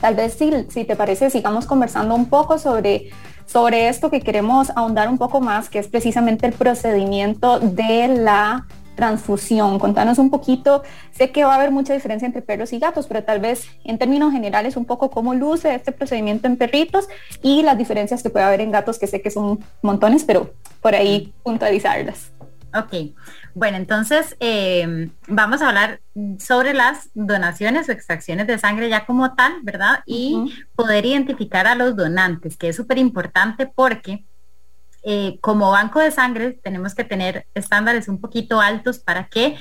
tal 0.00 0.14
vez 0.14 0.32
si, 0.32 0.50
si 0.70 0.84
te 0.84 0.96
parece, 0.96 1.28
sigamos 1.28 1.66
conversando 1.66 2.14
un 2.14 2.30
poco 2.30 2.56
sobre, 2.56 3.10
sobre 3.44 3.88
esto 3.88 4.08
que 4.08 4.22
queremos 4.22 4.70
ahondar 4.74 5.10
un 5.10 5.18
poco 5.18 5.42
más, 5.42 5.68
que 5.68 5.80
es 5.80 5.88
precisamente 5.88 6.46
el 6.46 6.54
procedimiento 6.54 7.60
de 7.60 8.08
la 8.08 8.66
transfusión. 8.94 9.78
Contanos 9.78 10.18
un 10.18 10.30
poquito, 10.30 10.82
sé 11.10 11.30
que 11.30 11.44
va 11.44 11.52
a 11.52 11.56
haber 11.56 11.70
mucha 11.70 11.94
diferencia 11.94 12.26
entre 12.26 12.42
perros 12.42 12.72
y 12.72 12.78
gatos, 12.78 13.06
pero 13.06 13.24
tal 13.24 13.40
vez 13.40 13.66
en 13.84 13.98
términos 13.98 14.32
generales 14.32 14.76
un 14.76 14.84
poco 14.84 15.10
cómo 15.10 15.34
luce 15.34 15.74
este 15.74 15.92
procedimiento 15.92 16.46
en 16.46 16.56
perritos 16.56 17.08
y 17.42 17.62
las 17.62 17.78
diferencias 17.78 18.22
que 18.22 18.30
puede 18.30 18.44
haber 18.44 18.60
en 18.60 18.70
gatos, 18.70 18.98
que 18.98 19.06
sé 19.06 19.22
que 19.22 19.30
son 19.30 19.60
montones, 19.82 20.24
pero 20.24 20.52
por 20.80 20.94
ahí 20.94 21.32
puntualizarlas. 21.42 22.32
Ok, 22.74 23.14
bueno, 23.54 23.76
entonces 23.76 24.34
eh, 24.40 25.10
vamos 25.28 25.60
a 25.60 25.68
hablar 25.68 26.00
sobre 26.38 26.72
las 26.72 27.10
donaciones 27.12 27.86
o 27.88 27.92
extracciones 27.92 28.46
de 28.46 28.58
sangre 28.58 28.88
ya 28.88 29.04
como 29.04 29.34
tal, 29.34 29.52
¿verdad? 29.62 30.00
Y 30.06 30.54
poder 30.74 31.04
identificar 31.04 31.66
a 31.66 31.74
los 31.74 31.96
donantes, 31.96 32.56
que 32.56 32.68
es 32.68 32.76
súper 32.76 32.96
importante 32.96 33.66
porque 33.66 34.24
eh, 35.02 35.38
como 35.40 35.70
banco 35.70 35.98
de 35.98 36.10
sangre 36.10 36.52
tenemos 36.62 36.94
que 36.94 37.04
tener 37.04 37.46
estándares 37.54 38.08
un 38.08 38.20
poquito 38.20 38.60
altos 38.60 38.98
para 38.98 39.28
que 39.28 39.56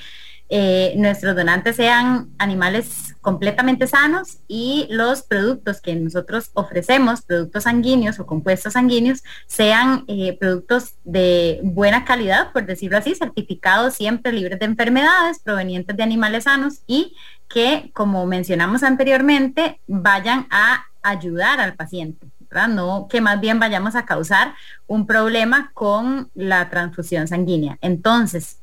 eh, 0.54 0.96
nuestros 0.98 1.34
donantes 1.34 1.78
sean 1.78 2.30
animales 2.38 3.16
completamente 3.22 3.88
sanos 3.88 4.40
y 4.50 4.86
los 4.90 5.22
productos 5.22 5.80
que 5.80 5.96
nosotros 5.96 6.52
ofrecemos, 6.56 7.22
productos 7.22 7.64
sanguíneos 7.64 8.20
o 8.20 8.26
compuestos 8.26 8.74
sanguíneos, 8.74 9.24
sean 9.48 10.04
eh, 10.10 10.38
productos 10.38 10.96
de 11.06 11.62
buena 11.64 12.04
calidad, 12.04 12.52
por 12.52 12.66
decirlo 12.66 12.98
así, 12.98 13.16
certificados 13.16 13.94
siempre 13.94 14.34
libres 14.34 14.60
de 14.60 14.66
enfermedades, 14.66 15.40
provenientes 15.40 15.96
de 15.96 16.04
animales 16.04 16.44
sanos 16.44 16.82
y 16.86 17.16
que, 17.48 17.90
como 17.94 18.26
mencionamos 18.26 18.84
anteriormente, 18.84 19.80
vayan 19.88 20.48
a 20.50 20.84
ayudar 21.02 21.62
al 21.62 21.76
paciente 21.76 22.28
¿verdad? 22.52 22.68
No 22.68 23.08
que 23.10 23.22
más 23.22 23.40
bien 23.40 23.60
vayamos 23.60 23.96
a 23.96 24.06
causar 24.06 24.54
un 24.86 25.08
problema 25.08 25.72
con 25.74 26.30
la 26.36 26.70
transfusión 26.70 27.28
sanguínea. 27.28 27.78
Entonces, 27.82 28.60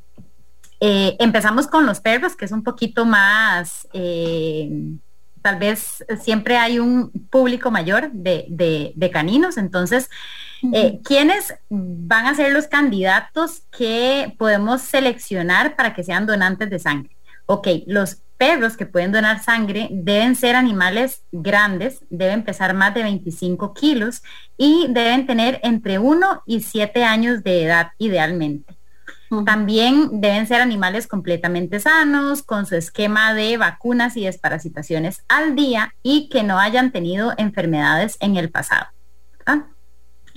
eh, 0.81 1.17
empezamos 1.19 1.67
con 1.67 1.87
los 1.87 2.01
perros, 2.01 2.37
que 2.37 2.45
es 2.45 2.53
un 2.53 2.63
poquito 2.63 3.05
más, 3.05 3.89
eh, 3.93 4.71
tal 5.43 5.59
vez 5.59 6.05
siempre 6.21 6.57
hay 6.57 6.79
un 6.79 7.11
público 7.31 7.71
mayor 7.71 8.11
de, 8.13 9.11
caninos, 9.13 9.57
entonces, 9.57 10.11
eh, 10.73 11.01
¿quiénes 11.03 11.55
van 11.71 12.27
a 12.27 12.35
ser 12.35 12.53
los 12.53 12.67
candidatos 12.67 13.63
que 13.77 14.35
podemos 14.39 14.83
seleccionar 14.83 15.77
para 15.77 15.95
que 15.95 16.05
sean 16.05 16.27
donantes 16.27 16.69
de 16.71 16.79
sangre? 16.79 17.17
Ok, 17.47 17.69
los 17.87 18.19
perros 18.39 18.77
que 18.77 18.87
pueden 18.87 19.13
donar 19.13 19.43
sangre 19.43 19.89
deben 19.91 20.37
ser 20.37 20.57
animales 20.57 21.25
grandes, 21.33 22.05
deben 22.09 22.45
pesar 22.45 22.73
más 22.73 22.95
de 22.95 23.03
25 23.03 23.75
kilos 23.75 24.23
y 24.57 24.87
deben 24.89 25.27
tener 25.27 25.61
entre 25.63 25.99
1 25.99 26.45
y 26.47 26.61
7 26.61 27.05
años 27.05 27.43
de 27.43 27.65
edad 27.65 27.89
idealmente. 27.99 28.79
También 29.45 30.23
deben 30.23 30.47
ser 30.47 30.63
animales 30.63 31.07
completamente 31.07 31.81
sanos, 31.81 32.43
con 32.43 32.65
su 32.65 32.77
esquema 32.77 33.35
de 33.35 33.59
vacunas 33.59 34.17
y 34.17 34.25
desparasitaciones 34.25 35.23
al 35.29 35.55
día 35.55 35.95
y 36.03 36.31
que 36.31 36.43
no 36.43 36.59
hayan 36.59 36.93
tenido 36.93 37.35
enfermedades 37.37 38.17
en 38.21 38.37
el 38.37 38.51
pasado. 38.51 38.87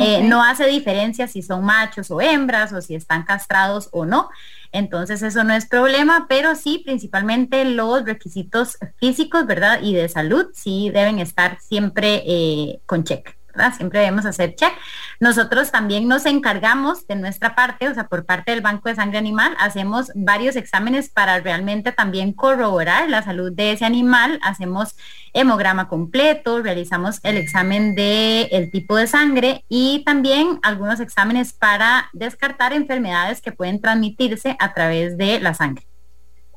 Eh, 0.02 0.24
no 0.24 0.44
hace 0.44 0.68
diferencia 0.68 1.28
si 1.28 1.42
son 1.42 1.64
machos 1.64 2.10
o 2.12 2.22
hembras 2.22 2.74
o 2.74 2.82
si 2.82 2.96
están 2.96 3.24
castrados 3.24 3.90
o 3.92 4.06
no. 4.06 4.30
Entonces 4.72 5.22
eso 5.22 5.44
no 5.44 5.54
es 5.54 5.66
problema, 5.66 6.26
pero 6.30 6.56
sí 6.56 6.82
principalmente 6.84 7.66
los 7.66 8.04
requisitos 8.06 8.78
físicos, 8.98 9.46
¿verdad? 9.46 9.82
Y 9.82 9.94
de 9.94 10.10
salud 10.10 10.48
sí 10.54 10.90
deben 10.90 11.20
estar 11.20 11.60
siempre 11.60 12.24
eh, 12.26 12.80
con 12.86 13.04
check. 13.04 13.36
Siempre 13.76 14.00
debemos 14.00 14.26
hacer 14.26 14.56
check. 14.56 14.74
Nosotros 15.20 15.72
también 15.72 16.08
nos 16.08 16.26
encargamos 16.26 17.08
de 17.08 17.16
nuestra 17.16 17.56
parte, 17.56 17.88
o 17.88 17.94
sea, 17.94 18.08
por 18.08 18.26
parte 18.26 18.52
del 18.52 18.62
Banco 18.62 18.90
de 18.90 18.96
Sangre 18.96 19.18
Animal, 19.18 19.56
hacemos 19.60 20.12
varios 20.16 20.56
exámenes 20.56 21.10
para 21.10 21.40
realmente 21.40 21.92
también 21.92 22.34
corroborar 22.34 23.10
la 23.10 23.24
salud 23.24 23.52
de 23.52 23.74
ese 23.74 23.86
animal. 23.86 24.40
Hacemos 24.44 24.96
hemograma 25.34 25.88
completo, 25.88 26.62
realizamos 26.62 27.20
el 27.24 27.38
examen 27.38 27.96
de 27.96 28.44
el 28.52 28.72
tipo 28.72 28.96
de 28.96 29.08
sangre 29.08 29.64
y 29.70 30.04
también 30.06 30.60
algunos 30.64 31.00
exámenes 31.00 31.54
para 31.54 32.10
descartar 32.14 32.74
enfermedades 32.74 33.42
que 33.42 33.52
pueden 33.52 33.82
transmitirse 33.82 34.56
a 34.60 34.74
través 34.74 35.18
de 35.18 35.40
la 35.40 35.54
sangre. 35.54 35.91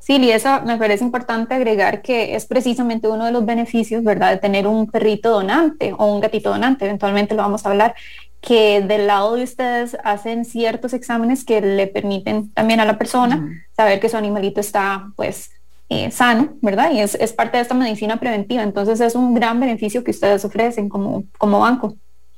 Sí, 0.05 0.17
y 0.17 0.29
eso 0.29 0.61
me 0.61 0.77
parece 0.77 1.03
importante 1.03 1.55
agregar 1.55 2.03
que 2.03 2.35
es 2.35 2.45
precisamente 2.45 3.07
uno 3.07 3.25
de 3.25 3.31
los 3.31 3.43
beneficios, 3.43 4.03
¿verdad?, 4.03 4.33
de 4.33 4.37
tener 4.37 4.67
un 4.67 4.85
perrito 4.85 5.31
donante 5.31 5.93
o 5.97 6.13
un 6.13 6.21
gatito 6.21 6.51
donante, 6.51 6.85
eventualmente 6.85 7.33
lo 7.33 7.41
vamos 7.41 7.65
a 7.65 7.71
hablar, 7.71 7.95
que 8.39 8.81
del 8.81 9.07
lado 9.07 9.33
de 9.33 9.41
ustedes 9.41 9.97
hacen 10.03 10.45
ciertos 10.45 10.93
exámenes 10.93 11.43
que 11.43 11.59
le 11.59 11.87
permiten 11.87 12.51
también 12.51 12.79
a 12.81 12.85
la 12.85 12.99
persona 12.99 13.65
saber 13.75 13.99
que 13.99 14.07
su 14.07 14.15
animalito 14.15 14.59
está, 14.59 15.07
pues, 15.15 15.49
eh, 15.89 16.11
sano, 16.11 16.53
¿verdad? 16.61 16.91
Y 16.91 16.99
es, 16.99 17.33
parte 17.33 17.57
de 17.57 17.63
esta 17.63 17.73
medicina 17.73 18.19
preventiva. 18.19 18.61
Entonces 18.61 19.01
es 19.01 19.15
un 19.15 19.33
gran 19.33 19.59
beneficio 19.59 20.03
que 20.03 20.11
ustedes 20.11 20.45
ofrecen 20.45 20.87
como, 20.87 21.23
como 21.39 21.61
banco. 21.61 21.95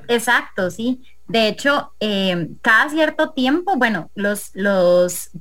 Exacto, 0.07 0.71
sí. 0.71 1.03
De 1.27 1.49
hecho, 1.49 1.91
eh, 1.99 2.47
cada 2.61 2.89
cierto 2.89 3.31
tiempo, 3.31 3.75
bueno, 3.75 4.09
los, 4.15 4.51
los 4.53 5.31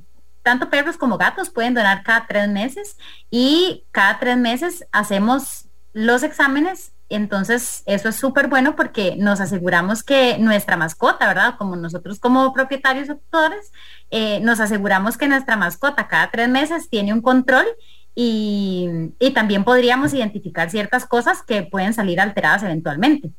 tanto 0.47 0.69
perros 0.69 0.95
como 0.95 1.17
gatos 1.17 1.49
pueden 1.49 1.73
donar 1.73 2.03
cada 2.03 2.25
tres 2.25 2.47
meses 2.47 2.95
y 3.29 3.83
cada 3.91 4.17
tres 4.17 4.37
meses 4.37 4.87
hacemos 4.93 5.67
los 5.91 6.23
exámenes. 6.23 6.93
Entonces, 7.09 7.83
eso 7.85 8.07
es 8.07 8.15
súper 8.15 8.47
bueno 8.47 8.77
porque 8.77 9.17
nos 9.17 9.41
aseguramos 9.41 10.03
que 10.03 10.37
nuestra 10.37 10.77
mascota, 10.77 11.27
¿verdad? 11.27 11.55
Como 11.57 11.75
nosotros 11.75 12.17
como 12.17 12.53
propietarios 12.53 13.09
tutores, 13.09 13.73
eh, 14.09 14.39
nos 14.39 14.61
aseguramos 14.61 15.17
que 15.17 15.27
nuestra 15.27 15.57
mascota 15.57 16.07
cada 16.07 16.31
tres 16.31 16.47
meses 16.47 16.89
tiene 16.89 17.11
un 17.11 17.21
control 17.21 17.65
y, 18.15 18.89
también 19.35 19.65
podríamos 19.65 20.13
identificar 20.13 20.69
ciertas 20.69 21.05
cosas 21.05 21.43
que 21.43 21.63
pueden 21.63 21.93
salir 21.93 22.21
alteradas 22.21 22.63
eventualmente. 22.63 23.31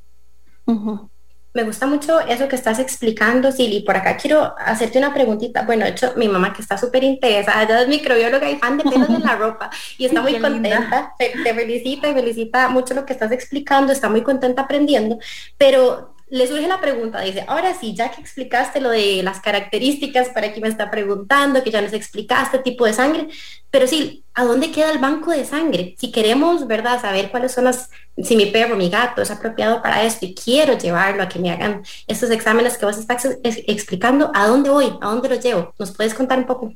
Me 1.55 1.65
gusta 1.65 1.87
mucho 1.87 2.21
eso 2.21 2.47
que 2.47 2.57
estás 2.57 2.79
explicando, 2.79 3.51
Silly. 3.51 3.81
Por 3.81 3.97
acá 3.97 4.17
quiero 4.17 4.55
hacerte 4.59 4.99
una 4.99 5.15
preguntita. 5.15 5.63
Bueno, 5.63 5.85
de 5.85 5.93
hecho, 5.93 6.13
mi 6.17 6.29
mamá 6.29 6.53
que 6.53 6.63
está 6.63 6.77
súper 6.77 7.03
interesada, 7.05 7.63
ella 7.63 7.83
es 7.83 7.89
microbióloga 7.89 8.51
y 8.51 8.57
fan 8.57 8.77
de 8.77 8.85
pelos 8.91 9.09
en 9.09 9.23
la 9.23 9.37
ropa 9.37 9.71
y 9.97 10.05
está 10.05 10.21
muy 10.21 10.39
contenta. 10.39 11.15
Te, 11.19 11.33
te, 11.43 11.55
felicita 11.55 12.09
y 12.09 12.15
felicita 12.15 12.69
mucho 12.69 12.95
lo 12.95 13.07
que 13.07 13.15
estás 13.15 13.33
explicando, 13.33 13.93
está 13.93 14.09
muy 14.09 14.23
contenta 14.23 14.63
aprendiendo, 14.63 15.19
pero 15.57 16.15
le 16.31 16.47
surge 16.47 16.69
la 16.69 16.81
pregunta, 16.81 17.21
dice, 17.21 17.45
ahora 17.47 17.75
sí, 17.75 17.95
ya 17.95 18.11
que 18.11 18.21
explicaste 18.21 18.81
lo 18.81 18.91
de 18.91 19.23
las 19.23 19.41
características, 19.41 20.29
para 20.31 20.51
quien 20.53 20.63
me 20.63 20.69
está 20.69 20.91
preguntando, 20.91 21.63
que 21.63 21.71
ya 21.71 21.81
nos 21.81 21.93
explicaste 21.93 22.59
tipo 22.59 22.85
de 22.85 22.93
sangre, 22.93 23.29
pero 23.71 23.87
sí, 23.87 24.25
¿a 24.35 24.45
dónde 24.45 24.71
queda 24.71 24.91
el 24.91 24.99
banco 24.99 25.31
de 25.31 25.45
sangre? 25.45 25.95
Si 25.99 26.13
queremos, 26.13 26.67
¿verdad?, 26.67 27.01
saber 27.01 27.31
cuáles 27.31 27.53
son 27.53 27.65
las, 27.65 27.91
si 28.23 28.37
mi 28.37 28.47
perro, 28.47 28.77
mi 28.77 28.91
gato 28.91 29.23
es 29.23 29.31
apropiado 29.31 29.83
para 29.83 30.05
esto 30.05 30.27
y 30.27 30.35
quiero 30.35 30.77
llevarlo 30.77 31.23
a 31.23 31.29
que 31.29 31.39
me 31.39 31.51
hagan 31.51 31.83
estos 32.07 32.31
exámenes 32.31 32.79
que 32.79 32.87
vos 32.87 32.99
estás 32.99 33.39
explicando, 33.43 34.31
¿a 34.35 34.47
dónde 34.47 34.71
voy? 34.71 34.99
¿A 35.01 35.11
dónde 35.11 35.29
lo 35.29 35.37
llevo? 35.37 35.75
¿Nos 35.79 35.95
puedes 35.97 36.15
contar 36.15 36.39
un 36.39 36.47
poco? 36.47 36.75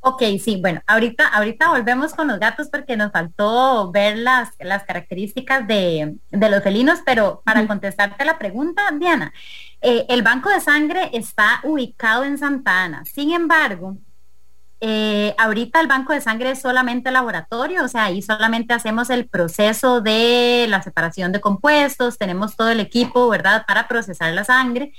Ok, 0.00 0.22
sí, 0.42 0.58
bueno, 0.60 0.80
ahorita, 0.86 1.26
ahorita 1.26 1.70
volvemos 1.70 2.14
con 2.14 2.28
los 2.28 2.38
gatos 2.38 2.68
porque 2.70 2.96
nos 2.96 3.10
faltó 3.10 3.90
ver 3.90 4.16
las, 4.16 4.50
las 4.60 4.84
características 4.84 5.66
de, 5.66 6.16
los 6.30 6.62
felinos, 6.62 7.00
pero 7.04 7.42
para 7.44 7.66
contestarte 7.66 8.24
la 8.24 8.38
pregunta, 8.38 8.82
Diana, 8.96 9.32
eh, 9.80 10.06
el 10.08 10.22
banco 10.22 10.50
de 10.50 10.60
sangre 10.60 11.10
está 11.12 11.60
ubicado 11.64 12.22
en 12.24 12.38
Santa 12.38 12.84
Ana. 12.84 13.04
Sin 13.06 13.32
embargo, 13.32 13.98
eh, 14.80 15.34
ahorita 15.36 15.80
el 15.80 15.88
banco 15.88 16.12
de 16.12 16.20
sangre 16.20 16.52
es 16.52 16.60
solamente 16.60 17.10
laboratorio, 17.10 17.84
o 17.84 17.88
sea, 17.88 18.04
ahí 18.04 18.22
solamente 18.22 18.74
hacemos 18.74 19.10
el 19.10 19.28
proceso 19.28 20.00
de 20.00 20.66
la 20.68 20.80
separación 20.80 21.32
de 21.32 21.40
compuestos, 21.40 22.18
tenemos 22.18 22.56
todo 22.56 22.70
el 22.70 22.78
equipo, 22.78 23.28
¿verdad?, 23.28 23.64
para 23.66 23.88
procesar 23.88 24.32
la 24.32 24.44
sangre 24.44 24.92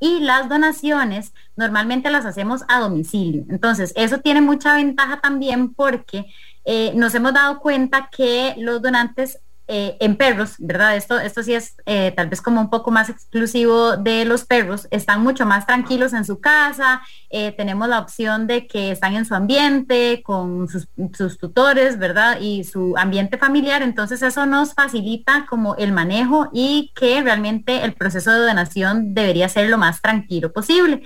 y 0.00 0.20
las 0.20 0.48
donaciones 0.48 1.32
normalmente 1.56 2.10
las 2.10 2.26
hacemos 2.26 2.62
a 2.68 2.80
domicilio. 2.80 3.44
Entonces, 3.48 3.92
eso 3.96 4.18
tiene 4.18 4.40
mucha 4.40 4.74
ventaja 4.74 5.20
también 5.20 5.74
porque 5.74 6.26
eh, 6.64 6.92
nos 6.94 7.14
hemos 7.14 7.34
dado 7.34 7.60
cuenta 7.60 8.08
que 8.10 8.54
los 8.58 8.80
donantes 8.80 9.40
eh, 9.66 9.96
en 9.98 10.16
perros, 10.16 10.56
¿verdad? 10.58 10.94
Esto, 10.94 11.18
esto 11.18 11.42
sí 11.42 11.54
es 11.54 11.74
eh, 11.86 12.12
tal 12.14 12.28
vez 12.28 12.42
como 12.42 12.60
un 12.60 12.68
poco 12.68 12.90
más 12.90 13.08
exclusivo 13.08 13.96
de 13.96 14.26
los 14.26 14.44
perros, 14.44 14.86
están 14.90 15.22
mucho 15.22 15.46
más 15.46 15.66
tranquilos 15.66 16.12
en 16.12 16.26
su 16.26 16.38
casa, 16.38 17.00
eh, 17.30 17.50
tenemos 17.52 17.88
la 17.88 17.98
opción 17.98 18.46
de 18.46 18.66
que 18.66 18.90
están 18.90 19.14
en 19.14 19.24
su 19.24 19.34
ambiente, 19.34 20.22
con 20.22 20.68
sus, 20.68 20.86
sus, 21.16 21.38
tutores, 21.38 21.98
¿verdad? 21.98 22.40
Y 22.42 22.64
su 22.64 22.94
ambiente 22.98 23.38
familiar, 23.38 23.80
entonces 23.80 24.20
eso 24.22 24.44
nos 24.44 24.74
facilita 24.74 25.46
como 25.48 25.76
el 25.76 25.92
manejo 25.92 26.50
y 26.52 26.92
que 26.94 27.22
realmente 27.22 27.84
el 27.84 27.94
proceso 27.94 28.32
de 28.32 28.46
donación 28.46 29.14
debería 29.14 29.48
ser 29.48 29.70
lo 29.70 29.78
más 29.78 30.02
tranquilo 30.02 30.52
posible. 30.52 31.02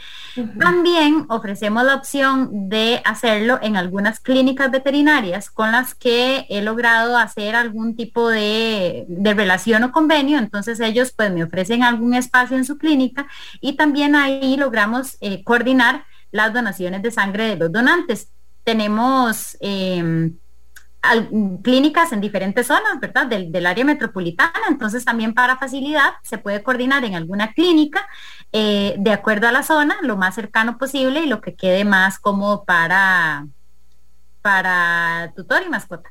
También 0.58 1.26
ofrecemos 1.28 1.84
la 1.84 1.94
opción 1.94 2.68
de 2.68 3.02
hacerlo 3.04 3.60
en 3.62 3.76
algunas 3.76 4.18
clínicas 4.18 4.72
veterinarias 4.72 5.48
con 5.48 5.70
las 5.70 5.94
que 5.94 6.44
he 6.48 6.60
logrado 6.60 7.16
hacer 7.16 7.54
algún 7.54 7.94
tipo 7.94 8.28
de 8.28 8.47
de, 8.48 9.34
relación 9.34 9.84
o 9.84 9.92
convenio, 9.92 10.38
entonces 10.38 10.80
ellos 10.80 11.12
pues 11.16 11.32
me 11.32 11.44
ofrecen 11.44 11.82
algún 11.82 12.14
espacio 12.14 12.56
en 12.56 12.64
su 12.64 12.78
clínica 12.78 13.26
y 13.60 13.76
también 13.76 14.14
ahí 14.14 14.56
logramos 14.56 15.16
eh, 15.20 15.42
coordinar 15.44 16.04
las 16.30 16.52
donaciones 16.52 17.02
de 17.02 17.10
sangre 17.10 17.48
de 17.48 17.56
los 17.56 17.72
donantes. 17.72 18.30
Tenemos 18.64 19.56
em, 19.60 20.36
clínicas 21.62 22.12
en 22.12 22.20
diferentes 22.20 22.66
zonas, 22.66 23.00
¿verdad? 23.00 23.26
Del, 23.26 23.66
área 23.66 23.84
metropolitana, 23.84 24.66
entonces 24.68 25.04
también 25.04 25.32
para 25.32 25.56
facilidad 25.56 26.14
se 26.22 26.38
puede 26.38 26.62
coordinar 26.62 27.04
en 27.04 27.14
alguna 27.14 27.52
clínica 27.52 28.06
eh, 28.52 28.94
de 28.98 29.12
acuerdo 29.12 29.48
a 29.48 29.52
la 29.52 29.62
zona, 29.62 29.96
lo 30.02 30.16
más 30.16 30.34
cercano 30.34 30.76
posible 30.78 31.20
y 31.20 31.26
lo 31.26 31.40
que 31.40 31.54
quede 31.54 31.84
más 31.84 32.18
cómodo 32.18 32.64
para, 32.64 33.46
para 34.42 35.32
tutor 35.36 35.62
y 35.64 35.68
mascota. 35.70 36.10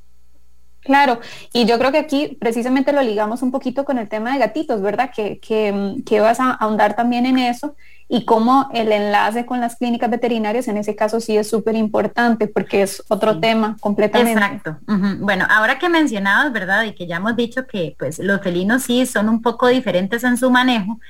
Claro, 0.88 1.20
y 1.52 1.66
yo 1.66 1.78
creo 1.78 1.92
que 1.92 1.98
aquí 1.98 2.38
precisamente 2.40 2.94
lo 2.94 3.02
ligamos 3.02 3.42
un 3.42 3.52
poquito 3.52 3.84
con 3.84 3.98
el 3.98 4.08
tema 4.08 4.32
de 4.32 4.40
gatitos, 4.40 4.82
¿verdad? 4.82 5.12
Que, 5.14 5.38
que, 5.38 6.20
vas 6.22 6.40
a 6.40 6.52
ahondar 6.52 6.96
también 6.96 7.26
en 7.26 7.40
eso 7.40 7.76
y 8.08 8.24
cómo 8.24 8.70
el 8.74 8.94
enlace 8.94 9.46
con 9.46 9.60
las 9.60 9.76
clínicas 9.76 10.10
veterinarias 10.10 10.70
en 10.70 10.78
ese 10.78 10.96
caso 10.96 11.20
sí 11.20 11.36
es 11.36 11.50
súper 11.50 11.76
importante 11.76 12.48
porque 12.48 12.84
es 12.84 13.04
otro 13.10 13.42
tema 13.42 13.76
completamente. 13.82 14.40
Exacto. 14.42 14.78
Bueno, 15.20 15.46
ahora 15.50 15.78
que 15.78 15.90
mencionabas, 15.90 16.54
¿verdad? 16.54 16.86
Y 16.86 16.94
que 16.94 17.06
ya 17.06 17.18
hemos 17.18 17.36
dicho 17.36 17.68
que 17.68 17.98
pues 18.00 18.20
los 18.20 18.42
felinos 18.42 18.84
sí 18.84 19.06
son 19.06 19.28
un 19.28 19.42
poco 19.42 19.68
diferentes 19.68 20.24
en 20.24 20.38
su 20.38 20.50
manejo, 20.50 21.02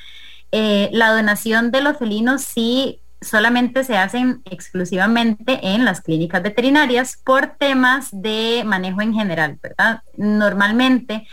eh, 0.52 0.90
la 0.92 1.12
donación 1.12 1.70
de 1.70 1.82
los 1.82 1.98
felinos 1.98 2.42
sí 2.42 3.00
solamente 3.22 3.84
se 3.84 3.98
hacen 3.98 4.42
exclusivamente 4.46 5.60
en 5.62 5.86
las 5.86 6.02
clínicas 6.02 6.44
veterinarias 6.44 7.20
por 7.24 7.56
temas 7.58 8.10
de 8.12 8.64
manejo 8.66 9.02
en 9.02 9.14
general, 9.14 9.60
¿verdad? 9.62 10.02
Normalmente 10.16 11.28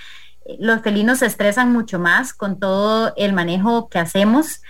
los 0.59 0.83
felinos 0.83 1.19
se 1.19 1.27
estresan 1.27 1.73
mucho 1.73 1.99
más 1.99 2.35
con 2.35 2.59
todo 2.59 3.13
el 3.17 3.33
manejo 3.33 3.89
que 3.89 3.99
hacemos 3.99 4.61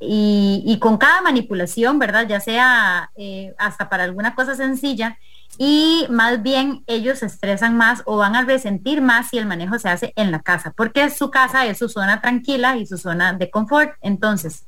y, 0.00 0.78
con 0.80 0.98
cada 0.98 1.22
manipulación, 1.22 1.98
¿verdad? 1.98 2.26
Ya 2.28 2.40
sea 2.40 3.10
eh, 3.16 3.54
hasta 3.58 3.88
para 3.88 4.04
alguna 4.04 4.34
cosa 4.34 4.54
sencilla, 4.54 5.18
y 5.56 6.06
más 6.10 6.42
bien 6.42 6.82
ellos 6.86 7.20
se 7.20 7.26
estresan 7.26 7.76
más 7.76 8.02
o 8.06 8.16
van 8.16 8.34
a 8.34 8.42
resentir 8.42 9.00
más 9.00 9.28
si 9.28 9.38
el 9.38 9.46
manejo 9.46 9.78
se 9.78 9.88
hace 9.88 10.12
en 10.16 10.30
la 10.30 10.40
casa, 10.40 10.72
porque 10.76 11.10
su 11.10 11.30
casa 11.30 11.66
es 11.66 11.78
su 11.78 11.88
zona 11.88 12.20
tranquila 12.20 12.76
y 12.76 12.86
su 12.86 12.98
zona 12.98 13.32
de 13.34 13.50
confort. 13.50 13.92
Entonces, 14.00 14.66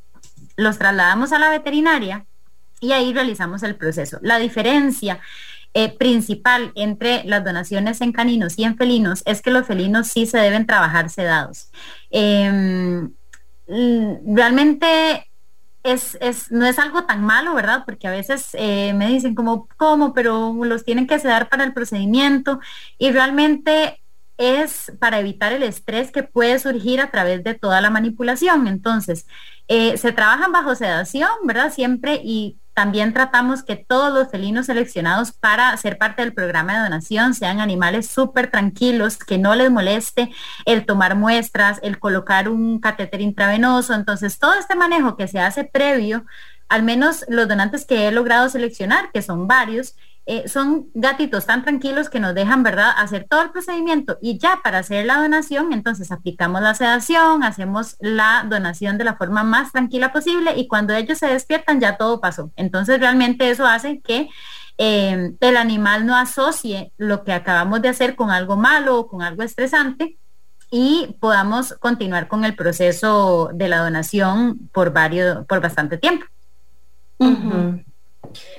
los 0.57 0.79
trasladamos 0.79 1.33
a 1.33 1.39
la 1.39 1.51
veterinaria 1.51 2.27
y 2.81 2.93
ahí 2.93 3.13
realizamos 3.13 3.63
el 3.63 3.77
proceso. 3.77 4.19
La 4.23 4.39
diferencia 4.39 5.21
eh, 5.75 5.91
principal 5.91 6.73
entre 6.75 7.25
las 7.25 7.45
donaciones 7.45 8.01
en 8.01 8.13
caninos 8.13 8.59
y 8.59 8.65
en 8.65 8.77
felinos 8.77 9.23
es 9.27 9.43
que 9.43 9.51
los 9.51 9.67
felinos 9.67 10.09
sí 10.09 10.27
se 10.27 10.39
deben 10.39 10.67
trabajar 10.67 11.11
sedados. 11.11 11.69
Em, 12.11 13.13
realmente 14.35 15.29
es, 15.83 16.19
no 16.51 16.67
es 16.67 16.79
algo 16.79 17.05
tan 17.05 17.23
malo, 17.25 17.55
¿verdad? 17.55 17.83
Porque 17.85 18.09
a 18.09 18.11
veces 18.11 18.49
eh, 18.55 18.93
me 18.95 19.09
dicen 19.09 19.35
como, 19.35 19.69
¿cómo? 19.77 20.15
Pero 20.15 20.55
los 20.65 20.85
tienen 20.85 21.07
que 21.07 21.19
sedar 21.19 21.49
para 21.49 21.65
el 21.65 21.73
procedimiento 21.73 22.61
y 22.99 23.13
realmente 23.13 24.01
es 24.39 24.93
para 25.01 25.21
evitar 25.21 25.53
el 25.53 25.63
estrés 25.63 26.11
que 26.13 26.23
puede 26.23 26.59
surgir 26.59 27.01
a 27.01 27.11
través 27.11 27.43
de 27.45 27.55
toda 27.55 27.81
la 27.81 27.91
manipulación. 27.91 28.67
Entonces, 28.69 29.27
eh, 29.69 29.97
se 29.97 30.13
trabajan 30.13 30.53
bajo 30.53 30.75
sedación, 30.75 31.31
¿verdad? 31.45 31.73
Siempre 31.73 32.21
y 32.23 32.59
también 32.77 33.15
tratamos 33.15 33.63
que 33.63 33.77
todos 33.77 34.13
los 34.13 34.31
felinos 34.31 34.67
seleccionados 34.67 35.33
para 35.33 35.75
ser 35.79 35.97
parte 35.97 36.21
del 36.21 36.35
programa 36.35 36.75
de 36.75 36.81
donación 36.81 37.33
sean 37.33 37.59
animales 37.61 38.07
súper 38.07 38.51
tranquilos, 38.51 39.17
que 39.17 39.39
no 39.39 39.55
les 39.55 39.71
moleste 39.71 40.31
el 40.67 40.85
tomar 40.85 41.15
muestras, 41.15 41.81
el 41.83 41.99
colocar 41.99 42.51
un 42.51 42.79
catéter 42.79 43.23
intravenoso. 43.23 43.95
Entonces, 43.95 44.39
todo 44.39 44.53
este 44.55 44.75
manejo 44.75 45.17
que 45.17 45.27
se 45.27 45.41
hace 45.41 45.65
previo, 45.65 46.27
al 46.69 46.83
menos 46.83 47.25
los 47.29 47.49
donantes 47.49 47.87
que 47.87 48.09
he 48.09 48.13
logrado 48.13 48.51
seleccionar, 48.51 49.11
que 49.11 49.23
son 49.23 49.49
varios, 49.49 49.97
eh, 50.29 50.49
son 50.49 50.89
gatitos 50.93 51.47
tan 51.47 51.63
tranquilos 51.63 52.11
que 52.11 52.19
nos 52.19 52.35
dejan, 52.35 52.65
¿verdad?, 52.65 52.91
hacer 52.97 53.27
todo 53.31 53.43
el 53.43 53.51
procedimiento 53.51 54.19
y 54.21 54.39
ya 54.39 54.61
para 54.63 54.79
hacer 54.79 55.07
la 55.07 55.21
donación, 55.21 55.73
entonces 55.73 56.11
aplicamos 56.11 56.61
la 56.63 56.75
sedación, 56.75 57.45
hacemos 57.45 57.97
la 58.01 58.45
donación 58.49 58.99
de 58.99 59.05
la 59.05 59.17
forma 59.17 59.45
más 59.45 59.71
tranquila 59.71 60.13
posible 60.13 60.55
y 60.57 60.67
cuando 60.67 60.95
ellos 60.95 61.19
se 61.19 61.29
despiertan 61.29 61.81
ya 61.81 61.97
todo 61.97 62.21
pasó. 62.21 62.51
Entonces 62.57 62.99
realmente 62.99 63.49
eso 63.51 63.67
hace 63.67 64.01
que 64.01 64.29
eh, 64.79 65.33
el 65.41 65.57
animal 65.57 66.05
no 66.05 66.17
asocie 66.17 66.93
lo 66.97 67.23
que 67.23 67.33
acabamos 67.33 67.81
de 67.81 67.91
hacer 67.91 68.17
con 68.17 68.31
algo 68.31 68.57
malo 68.57 68.99
o 68.99 69.07
con 69.07 69.23
algo 69.23 69.45
estresante 69.45 70.19
y 70.73 71.17
podamos 71.21 71.75
continuar 71.75 72.27
con 72.27 72.45
el 72.45 72.57
proceso 72.57 73.51
de 73.55 73.69
la 73.69 73.79
donación 73.79 74.69
por 74.73 74.93
varios, 74.93 75.47
por 75.47 75.61
bastante 75.61 75.99
tiempo. 75.99 76.27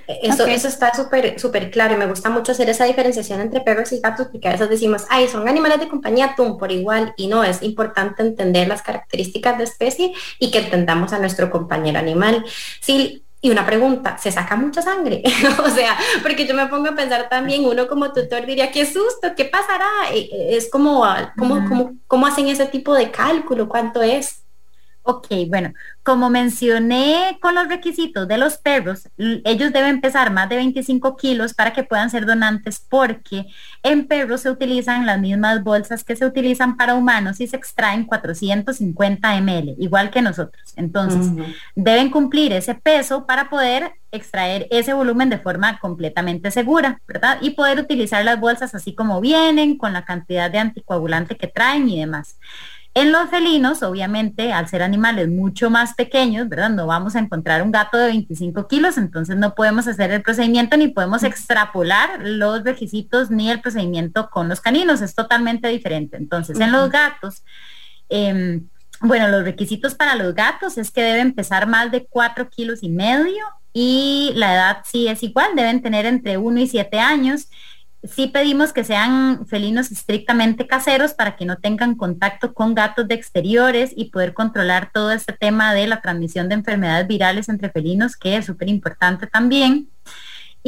Eso, 0.08 0.46
eso 0.46 0.68
está 0.68 0.94
súper 0.94 1.40
súper 1.40 1.70
claro 1.70 1.96
y 1.96 1.98
me 1.98 2.08
gusta 2.08 2.30
mucho 2.30 2.54
hacer 2.54 2.70
esa 2.70 2.86
diferenciación 2.86 3.42
entre 3.42 3.62
perros 3.62 3.92
y 3.92 4.00
gatos 4.00 4.28
porque 4.32 4.48
a 4.48 4.54
veces 4.54 4.70
decimos, 4.70 5.04
ay, 5.10 5.28
son 5.28 5.48
animales 5.48 5.80
de 5.80 5.90
compañía, 5.90 6.34
tú 6.36 6.58
por 6.58 6.72
igual 6.72 7.14
y 7.18 7.28
no, 7.28 7.44
es 7.44 7.62
importante 7.62 8.24
entender 8.24 8.68
las 8.68 8.82
características 8.82 9.58
de 9.58 9.66
especie 9.66 10.14
y 10.40 10.50
que 10.50 10.60
entendamos 10.60 11.14
a 11.14 11.20
nuestro 11.20 11.50
compañero 11.50 12.00
animal. 12.00 12.46
Sí, 12.80 13.24
y 13.40 13.52
una 13.52 13.66
pregunta, 13.66 14.18
¿se 14.18 14.32
saca 14.32 14.56
mucha 14.56 14.82
sangre? 14.82 15.22
o 15.66 15.70
sea, 15.70 15.98
porque 16.24 16.48
yo 16.48 16.56
me 16.56 16.68
pongo 16.68 16.90
a 16.90 16.96
pensar 16.96 17.30
también, 17.30 17.66
uno 17.66 17.88
como 17.88 18.12
tutor 18.12 18.46
diría, 18.46 18.72
qué 18.72 18.86
susto, 18.86 19.34
¿qué 19.36 19.46
pasará? 19.46 19.88
Es 20.12 20.72
como, 20.72 21.06
¿cómo, 21.38 21.94
cómo 22.08 22.28
hacen 22.28 22.48
ese 22.48 22.66
tipo 22.66 22.96
de 22.96 23.12
cálculo? 23.12 23.70
¿Cuánto 23.70 24.02
es? 24.02 24.44
Ok, 25.10 25.28
bueno, 25.48 25.72
como 26.04 26.30
mencioné 26.30 27.38
con 27.42 27.56
los 27.56 27.70
requisitos 27.70 28.28
de 28.28 28.38
los 28.38 28.58
perros, 28.58 29.08
ellos 29.18 29.72
deben 29.72 30.02
pesar 30.02 30.34
más 30.34 30.50
de 30.50 30.58
25 30.58 31.16
kilos 31.16 31.54
para 31.54 31.72
que 31.72 31.84
puedan 31.84 32.10
ser 32.10 32.26
donantes 32.26 32.86
porque 32.90 33.46
en 33.84 34.06
perros 34.06 34.42
se 34.42 34.50
utilizan 34.50 35.06
las 35.06 35.18
mismas 35.18 35.64
bolsas 35.64 36.04
que 36.04 36.18
se 36.18 36.26
utilizan 36.26 36.76
para 36.76 36.94
humanos 36.94 37.40
y 37.40 37.48
se 37.48 37.56
extraen 37.56 38.04
450 38.04 39.40
ml, 39.40 39.76
igual 39.80 40.10
que 40.10 40.22
nosotros. 40.22 40.74
Entonces, 40.76 41.32
deben 41.74 42.10
cumplir 42.10 42.52
ese 42.52 42.76
peso 42.76 43.26
para 43.26 43.50
poder 43.50 43.94
extraer 44.12 44.68
ese 44.72 44.92
volumen 44.92 45.30
de 45.30 45.40
forma 45.40 45.80
completamente 45.80 46.52
segura, 46.52 47.00
¿verdad? 47.08 47.38
Y 47.40 47.52
poder 47.52 47.80
utilizar 47.80 48.26
las 48.26 48.42
bolsas 48.42 48.76
así 48.76 48.94
como 48.94 49.22
vienen, 49.22 49.78
con 49.78 49.94
la 49.94 50.04
cantidad 50.04 50.52
de 50.52 50.60
anticoagulante 50.60 51.38
que 51.38 51.48
traen 51.48 51.88
y 51.88 51.98
demás. 51.98 52.38
En 52.98 53.12
los 53.12 53.30
felinos, 53.30 53.84
obviamente, 53.84 54.52
al 54.52 54.68
ser 54.68 54.82
animales 54.82 55.30
mucho 55.30 55.70
más 55.70 55.94
pequeños, 55.94 56.50
¿verdad? 56.50 56.72
No 56.72 56.88
vamos 56.88 57.16
a 57.16 57.20
encontrar 57.20 57.62
un 57.62 57.72
gato 57.72 57.96
de 57.96 58.08
25 58.08 58.68
kilos, 58.68 58.98
entonces 58.98 59.38
no 59.38 59.54
podemos 59.54 59.88
hacer 59.88 60.10
el 60.10 60.24
procedimiento 60.24 60.78
ni 60.78 60.88
podemos 60.88 61.22
extrapolar 61.22 62.22
los 62.24 62.64
requisitos 62.64 63.30
ni 63.30 63.52
el 63.52 63.62
procedimiento 63.62 64.32
con 64.32 64.50
los 64.50 64.62
caninos, 64.62 65.02
es 65.02 65.14
totalmente 65.14 65.68
diferente. 65.68 66.18
Entonces, 66.18 66.60
en 66.60 66.72
los 66.72 66.90
gatos, 66.90 67.44
em, 68.10 68.68
bueno, 69.02 69.28
los 69.28 69.44
requisitos 69.44 69.94
para 69.94 70.16
los 70.16 70.34
gatos 70.34 70.80
es 70.80 70.90
que 70.90 71.04
deben 71.04 71.36
pesar 71.36 71.68
más 71.68 71.92
de 71.92 72.08
4 72.08 72.50
kilos 72.50 72.82
y 72.82 72.90
medio 72.90 73.46
y 73.74 74.32
la 74.34 74.56
edad 74.56 74.78
sí 74.84 75.08
es 75.08 75.22
igual, 75.22 75.56
deben 75.56 75.84
tener 75.84 76.08
entre 76.08 76.40
1 76.40 76.62
y 76.62 76.68
7 76.68 77.00
años 77.00 77.48
sí 78.04 78.28
pedimos 78.28 78.74
que 78.74 78.84
sean 78.84 79.48
felinos 79.48 79.92
estrictamente 79.92 80.68
caseros 80.68 81.14
para 81.14 81.36
que 81.36 81.46
no 81.46 81.58
tengan 81.58 81.96
contacto 81.96 82.54
con 82.54 82.76
gatos 82.76 83.08
de 83.08 83.16
exteriores 83.16 83.92
y 83.96 84.12
poder 84.12 84.34
controlar 84.34 84.92
todo 84.94 85.12
este 85.12 85.34
tema 85.34 85.74
de 85.74 85.88
la 85.88 86.02
transmisión 86.02 86.50
de 86.50 86.56
enfermedades 86.56 87.08
virales 87.08 87.50
entre 87.50 87.70
felinos, 87.70 88.16
que 88.16 88.38
es 88.38 88.46
súper 88.46 88.70
importante 88.70 89.28
también. 89.28 89.90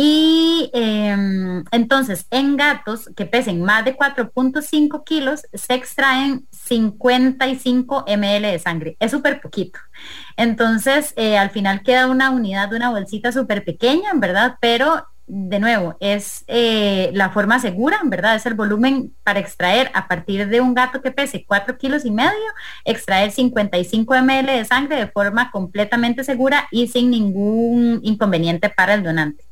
Y 0.01 0.69
em, 0.73 1.65
entonces, 1.71 2.25
en 2.31 2.55
gatos 2.55 3.09
que 3.17 3.25
pesen 3.25 3.61
más 3.61 3.83
de 3.83 3.97
4.5 3.97 5.03
kilos, 5.03 5.41
se 5.53 5.73
extraen 5.73 6.47
55 6.51 8.05
ml 8.07 8.41
de 8.49 8.59
sangre. 8.59 8.95
Es 9.01 9.11
súper 9.11 9.41
poquito. 9.41 9.77
Entonces, 10.37 11.13
eh, 11.17 11.37
al 11.37 11.49
final 11.49 11.83
queda 11.83 12.07
una 12.07 12.29
unidad 12.29 12.69
de 12.69 12.77
una 12.77 12.91
bolsita 12.91 13.33
súper 13.33 13.65
pequeña, 13.65 14.11
¿verdad? 14.15 14.55
Pero 14.61 15.05
de 15.29 15.59
nuevo, 15.59 15.95
es 15.99 16.43
eh, 16.47 17.11
la 17.13 17.29
forma 17.29 17.59
segura, 17.59 18.01
¿verdad? 18.03 18.35
Es 18.35 18.47
el 18.47 18.55
volumen 18.55 19.13
para 19.23 19.39
extraer 19.39 19.91
a 19.93 20.07
partir 20.07 20.49
de 20.49 20.59
un 20.59 20.73
gato 20.73 21.03
que 21.03 21.11
pese 21.11 21.45
4 21.45 21.77
kilos 21.77 22.03
y 22.03 22.11
medio, 22.11 22.31
extraer 22.83 23.31
55 23.31 24.15
ml 24.15 24.45
de 24.47 24.65
sangre 24.65 24.95
de 24.97 25.07
forma 25.07 25.51
completamente 25.51 26.23
segura 26.23 26.67
y 26.71 26.87
sin 26.87 27.11
ningún 27.11 27.99
inconveniente 28.03 28.69
para 28.69 28.95
el 28.95 29.03
donante. 29.03 29.48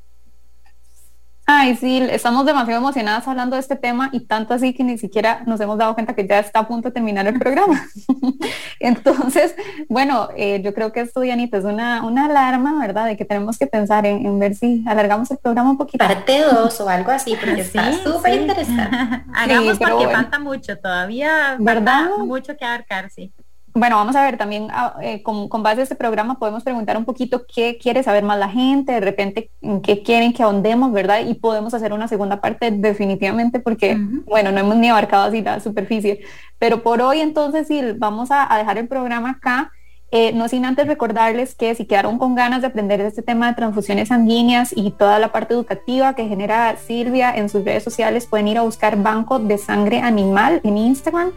Ay, 1.50 1.78
sí, 1.78 2.06
estamos 2.12 2.46
demasiado 2.46 2.82
emocionadas 2.82 3.26
hablando 3.26 3.56
de 3.56 3.62
este 3.62 3.78
tema 3.78 4.10
y 4.12 4.20
tanto 4.20 4.54
así 4.54 4.74
que 4.74 4.84
ni 4.84 4.98
siquiera 4.98 5.44
nos 5.46 5.62
hemos 5.62 5.78
dado 5.78 5.94
cuenta 5.94 6.14
que 6.14 6.28
ya 6.28 6.40
está 6.40 6.60
a 6.60 6.68
punto 6.68 6.90
de 6.90 6.94
terminar 6.94 7.26
el 7.26 7.40
programa. 7.40 7.88
Entonces, 8.82 9.56
bueno, 9.88 10.28
eh, 10.36 10.62
yo 10.62 10.74
creo 10.74 10.92
que 10.92 11.00
esto, 11.00 11.22
Dianita, 11.22 11.58
es 11.58 11.64
una, 11.64 12.04
una 12.04 12.26
alarma, 12.26 12.78
¿verdad? 12.82 13.06
De 13.06 13.16
que 13.16 13.24
tenemos 13.24 13.58
que 13.58 13.66
pensar 13.66 14.06
en, 14.06 14.38
ver 14.40 14.56
si 14.56 14.84
alargamos 14.86 15.32
el 15.32 15.38
programa 15.38 15.72
un 15.72 15.78
poquito. 15.78 16.06
Parte 16.06 16.42
2 16.42 16.82
o 16.82 16.90
algo 16.90 17.12
así, 17.12 17.38
porque 17.40 17.62
está 17.62 17.94
súper 17.94 18.42
interesante. 18.42 18.98
Hagamos 19.34 19.80
porque 19.80 20.10
falta 20.10 20.40
mucho 20.40 20.78
todavía. 20.78 21.56
¿Verdad? 21.60 22.10
mucho 22.26 22.58
que 22.58 22.66
abarcar, 22.66 23.10
sí. 23.10 23.32
Bueno, 23.80 23.98
vamos 23.98 24.16
a 24.16 24.24
ver 24.24 24.38
también 24.38 24.70
ah, 24.72 24.96
eh, 25.04 25.22
con, 25.22 25.50
base 25.62 25.82
a 25.82 25.84
este 25.84 25.94
programa 25.94 26.40
podemos 26.40 26.64
preguntar 26.64 26.98
un 26.98 27.06
poquito 27.06 27.46
qué 27.46 27.78
quiere 27.78 28.02
saber 28.02 28.24
más 28.24 28.40
la 28.40 28.50
gente, 28.50 28.92
de 28.94 29.00
repente 29.00 29.52
en 29.62 29.84
qué 29.84 30.02
quieren 30.02 30.34
que 30.34 30.42
ahondemos, 30.42 30.92
¿verdad? 30.92 31.20
Y 31.28 31.36
podemos 31.36 31.76
hacer 31.76 31.94
una 31.94 32.08
segunda 32.08 32.42
parte 32.42 32.72
definitivamente 32.72 33.60
porque, 33.60 33.96
bueno, 34.26 34.52
no 34.52 34.62
hemos 34.62 34.78
ni 34.78 34.90
abarcado 34.90 35.26
así 35.26 35.44
la 35.44 35.60
superficie. 35.60 36.22
Pero 36.58 36.82
por 36.82 37.04
hoy 37.04 37.20
entonces 37.20 37.68
sí, 37.68 37.84
vamos 37.98 38.30
a, 38.32 38.50
dejar 38.58 38.80
el 38.80 38.88
programa 38.88 39.32
acá. 39.32 39.72
Eh, 40.10 40.32
no 40.34 40.48
sin 40.48 40.66
antes 40.66 40.88
recordarles 40.88 41.54
que 41.54 41.76
si 41.76 41.86
quedaron 41.86 42.18
con 42.18 42.34
ganas 42.34 42.62
de 42.62 42.68
aprender 42.68 43.00
de 43.00 43.10
este 43.10 43.22
tema 43.22 43.50
de 43.50 43.56
transfusiones 43.56 44.08
sanguíneas 44.08 44.74
y 44.76 44.92
toda 44.92 45.20
la 45.20 45.32
parte 45.32 45.54
educativa 45.54 46.16
que 46.16 46.28
genera 46.28 46.78
Silvia 46.78 47.36
en 47.36 47.50
sus 47.50 47.64
redes 47.64 47.84
sociales, 47.84 48.26
pueden 48.26 48.48
ir 48.48 48.58
a 48.58 48.62
buscar 48.62 48.98
Banco 49.04 49.38
de 49.38 49.60
Sangre 49.60 50.00
Animal 50.00 50.62
en 50.64 50.78
Instagram. 50.78 51.32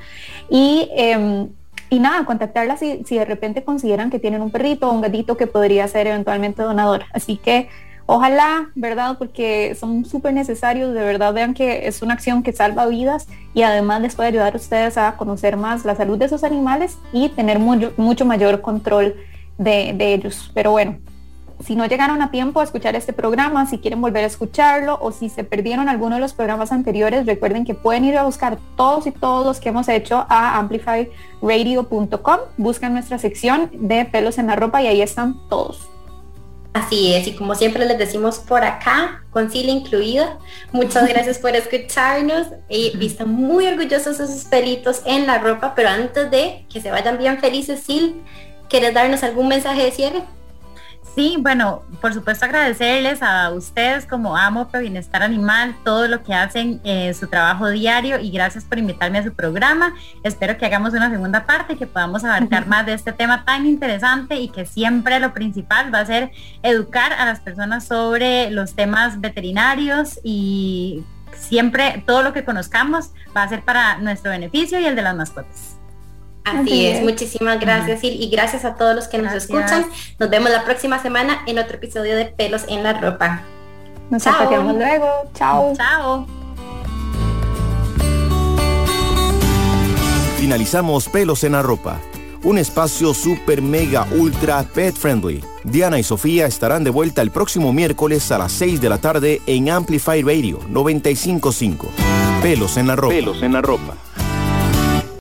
Y 0.48 0.88
em, 0.94 1.48
y 1.90 1.98
nada, 1.98 2.24
contactarla 2.24 2.76
si, 2.76 3.02
si 3.04 3.18
de 3.18 3.24
repente 3.24 3.64
consideran 3.64 4.10
que 4.10 4.20
tienen 4.20 4.42
un 4.42 4.50
perrito 4.50 4.88
o 4.88 4.92
un 4.92 5.00
gatito 5.00 5.36
que 5.36 5.48
podría 5.48 5.86
ser 5.88 6.06
eventualmente 6.06 6.62
donador. 6.62 7.02
Así 7.12 7.36
que 7.36 7.68
ojalá, 8.06 8.70
¿verdad? 8.76 9.18
Porque 9.18 9.74
son 9.74 10.04
súper 10.04 10.32
necesarios, 10.32 10.94
de 10.94 11.02
verdad 11.02 11.34
vean 11.34 11.52
que 11.52 11.88
es 11.88 12.00
una 12.00 12.14
acción 12.14 12.42
que 12.42 12.52
salva 12.52 12.86
vidas 12.86 13.26
y 13.54 13.62
además 13.62 14.00
les 14.00 14.14
puede 14.14 14.28
ayudar 14.28 14.54
a 14.54 14.56
ustedes 14.56 14.96
a 14.96 15.16
conocer 15.16 15.56
más 15.56 15.84
la 15.84 15.96
salud 15.96 16.16
de 16.16 16.26
esos 16.26 16.44
animales 16.44 16.96
y 17.12 17.28
tener 17.30 17.58
mucho, 17.58 17.92
mucho 17.96 18.24
mayor 18.24 18.60
control 18.60 19.16
de, 19.58 19.92
de 19.94 20.14
ellos. 20.14 20.50
Pero 20.54 20.70
bueno, 20.70 20.98
Si 21.64 21.76
no 21.76 21.84
llegaron 21.84 22.22
a 22.22 22.30
tiempo 22.30 22.60
a 22.60 22.64
escuchar 22.64 22.96
este 22.96 23.12
programa, 23.12 23.66
si 23.66 23.78
quieren 23.78 24.00
volver 24.00 24.24
a 24.24 24.26
escucharlo 24.26 24.98
o 25.00 25.12
si 25.12 25.28
se 25.28 25.44
perdieron 25.44 25.88
alguno 25.88 26.14
de 26.14 26.20
los 26.20 26.32
programas 26.32 26.72
anteriores, 26.72 27.26
recuerden 27.26 27.66
que 27.66 27.74
pueden 27.74 28.06
ir 28.06 28.16
a 28.16 28.22
buscar 28.22 28.58
todos 28.76 29.06
y 29.06 29.10
todos 29.10 29.44
los 29.44 29.60
que 29.60 29.68
hemos 29.68 29.88
hecho 29.88 30.24
a 30.30 30.58
amplifyradio.com. 30.58 32.38
Buscan 32.56 32.94
nuestra 32.94 33.18
sección 33.18 33.70
de 33.74 34.06
pelos 34.06 34.38
en 34.38 34.46
la 34.46 34.56
ropa 34.56 34.82
y 34.82 34.86
ahí 34.86 35.02
están 35.02 35.36
todos. 35.48 35.90
Así 36.72 37.12
es, 37.14 37.26
y 37.26 37.34
como 37.34 37.54
siempre 37.56 37.84
les 37.84 37.98
decimos 37.98 38.38
por 38.38 38.62
acá, 38.62 39.24
con 39.30 39.50
Sil 39.50 39.68
incluida, 39.68 40.38
muchas 40.72 41.08
gracias 41.08 41.38
por 41.38 41.54
escucharnos 41.56 42.46
y 42.68 42.92
están 43.04 43.28
muy 43.28 43.66
orgullosos 43.66 44.18
de 44.18 44.26
sus 44.28 44.44
pelitos 44.44 45.02
en 45.04 45.26
la 45.26 45.38
ropa, 45.38 45.74
pero 45.74 45.88
antes 45.88 46.30
de 46.30 46.64
que 46.72 46.80
se 46.80 46.90
vayan 46.90 47.18
bien 47.18 47.38
felices, 47.38 47.82
Sil, 47.84 48.22
¿quieres 48.68 48.94
darnos 48.94 49.24
algún 49.24 49.48
mensaje 49.48 49.84
de 49.84 49.90
cierre? 49.90 50.22
Sí, 51.14 51.36
bueno, 51.40 51.82
por 52.00 52.14
supuesto 52.14 52.44
agradecerles 52.44 53.20
a 53.20 53.50
ustedes 53.50 54.06
como 54.06 54.36
Amo 54.36 54.68
Pro 54.68 54.80
Bienestar 54.80 55.24
Animal, 55.24 55.74
todo 55.84 56.06
lo 56.06 56.22
que 56.22 56.34
hacen 56.34 56.80
en 56.84 57.14
su 57.14 57.26
trabajo 57.26 57.68
diario 57.68 58.20
y 58.20 58.30
gracias 58.30 58.64
por 58.64 58.78
invitarme 58.78 59.18
a 59.18 59.24
su 59.24 59.34
programa. 59.34 59.94
Espero 60.22 60.56
que 60.56 60.66
hagamos 60.66 60.94
una 60.94 61.10
segunda 61.10 61.46
parte 61.46 61.72
y 61.72 61.76
que 61.76 61.88
podamos 61.88 62.22
abarcar 62.22 62.66
más 62.68 62.86
de 62.86 62.92
este 62.94 63.12
tema 63.12 63.44
tan 63.44 63.66
interesante 63.66 64.36
y 64.36 64.50
que 64.50 64.64
siempre 64.66 65.18
lo 65.18 65.34
principal 65.34 65.92
va 65.92 66.00
a 66.00 66.06
ser 66.06 66.30
educar 66.62 67.12
a 67.12 67.26
las 67.26 67.40
personas 67.40 67.86
sobre 67.86 68.50
los 68.52 68.74
temas 68.74 69.20
veterinarios 69.20 70.20
y 70.22 71.04
siempre 71.34 72.04
todo 72.06 72.22
lo 72.22 72.32
que 72.32 72.44
conozcamos 72.44 73.10
va 73.36 73.42
a 73.42 73.48
ser 73.48 73.62
para 73.62 73.98
nuestro 73.98 74.30
beneficio 74.30 74.78
y 74.78 74.84
el 74.84 74.94
de 74.94 75.02
las 75.02 75.16
mascotas. 75.16 75.79
Así, 76.44 76.86
es. 76.86 77.02
muchísimas 77.02 77.60
gracias 77.60 78.00
y 78.02 78.28
gracias 78.30 78.64
a 78.64 78.74
todos 78.74 78.94
los 78.94 79.08
que 79.08 79.18
nos 79.18 79.32
escuchan. 79.32 79.86
Nos 80.18 80.30
vemos 80.30 80.50
la 80.50 80.64
próxima 80.64 81.00
semana 81.00 81.42
en 81.46 81.58
otro 81.58 81.76
episodio 81.76 82.16
de 82.16 82.26
Pelos 82.26 82.64
en 82.68 82.82
la 82.82 82.94
Ropa. 82.94 83.42
Nos 84.10 84.24
vemos 84.24 84.74
luego. 84.74 85.06
Chao. 85.34 85.72
Chao. 85.76 86.26
Finalizamos 90.38 91.08
Pelos 91.08 91.44
en 91.44 91.52
la 91.52 91.62
Ropa, 91.62 92.00
un 92.42 92.56
espacio 92.56 93.12
super 93.12 93.60
mega 93.60 94.06
ultra 94.10 94.62
pet 94.62 94.96
friendly. 94.96 95.44
Diana 95.64 95.98
y 95.98 96.02
Sofía 96.02 96.46
estarán 96.46 96.82
de 96.82 96.90
vuelta 96.90 97.20
el 97.20 97.30
próximo 97.30 97.72
miércoles 97.74 98.32
a 98.32 98.38
las 98.38 98.52
6 98.52 98.80
de 98.80 98.88
la 98.88 98.98
tarde 98.98 99.42
en 99.46 99.68
Amplify 99.68 100.22
Radio 100.22 100.58
955. 100.70 101.88
Pelos 102.42 102.78
en 102.78 102.86
la 102.86 102.96
ropa. 102.96 103.14
Pelos 103.14 103.42
en 103.42 103.52
la 103.52 103.60
ropa. 103.60 103.94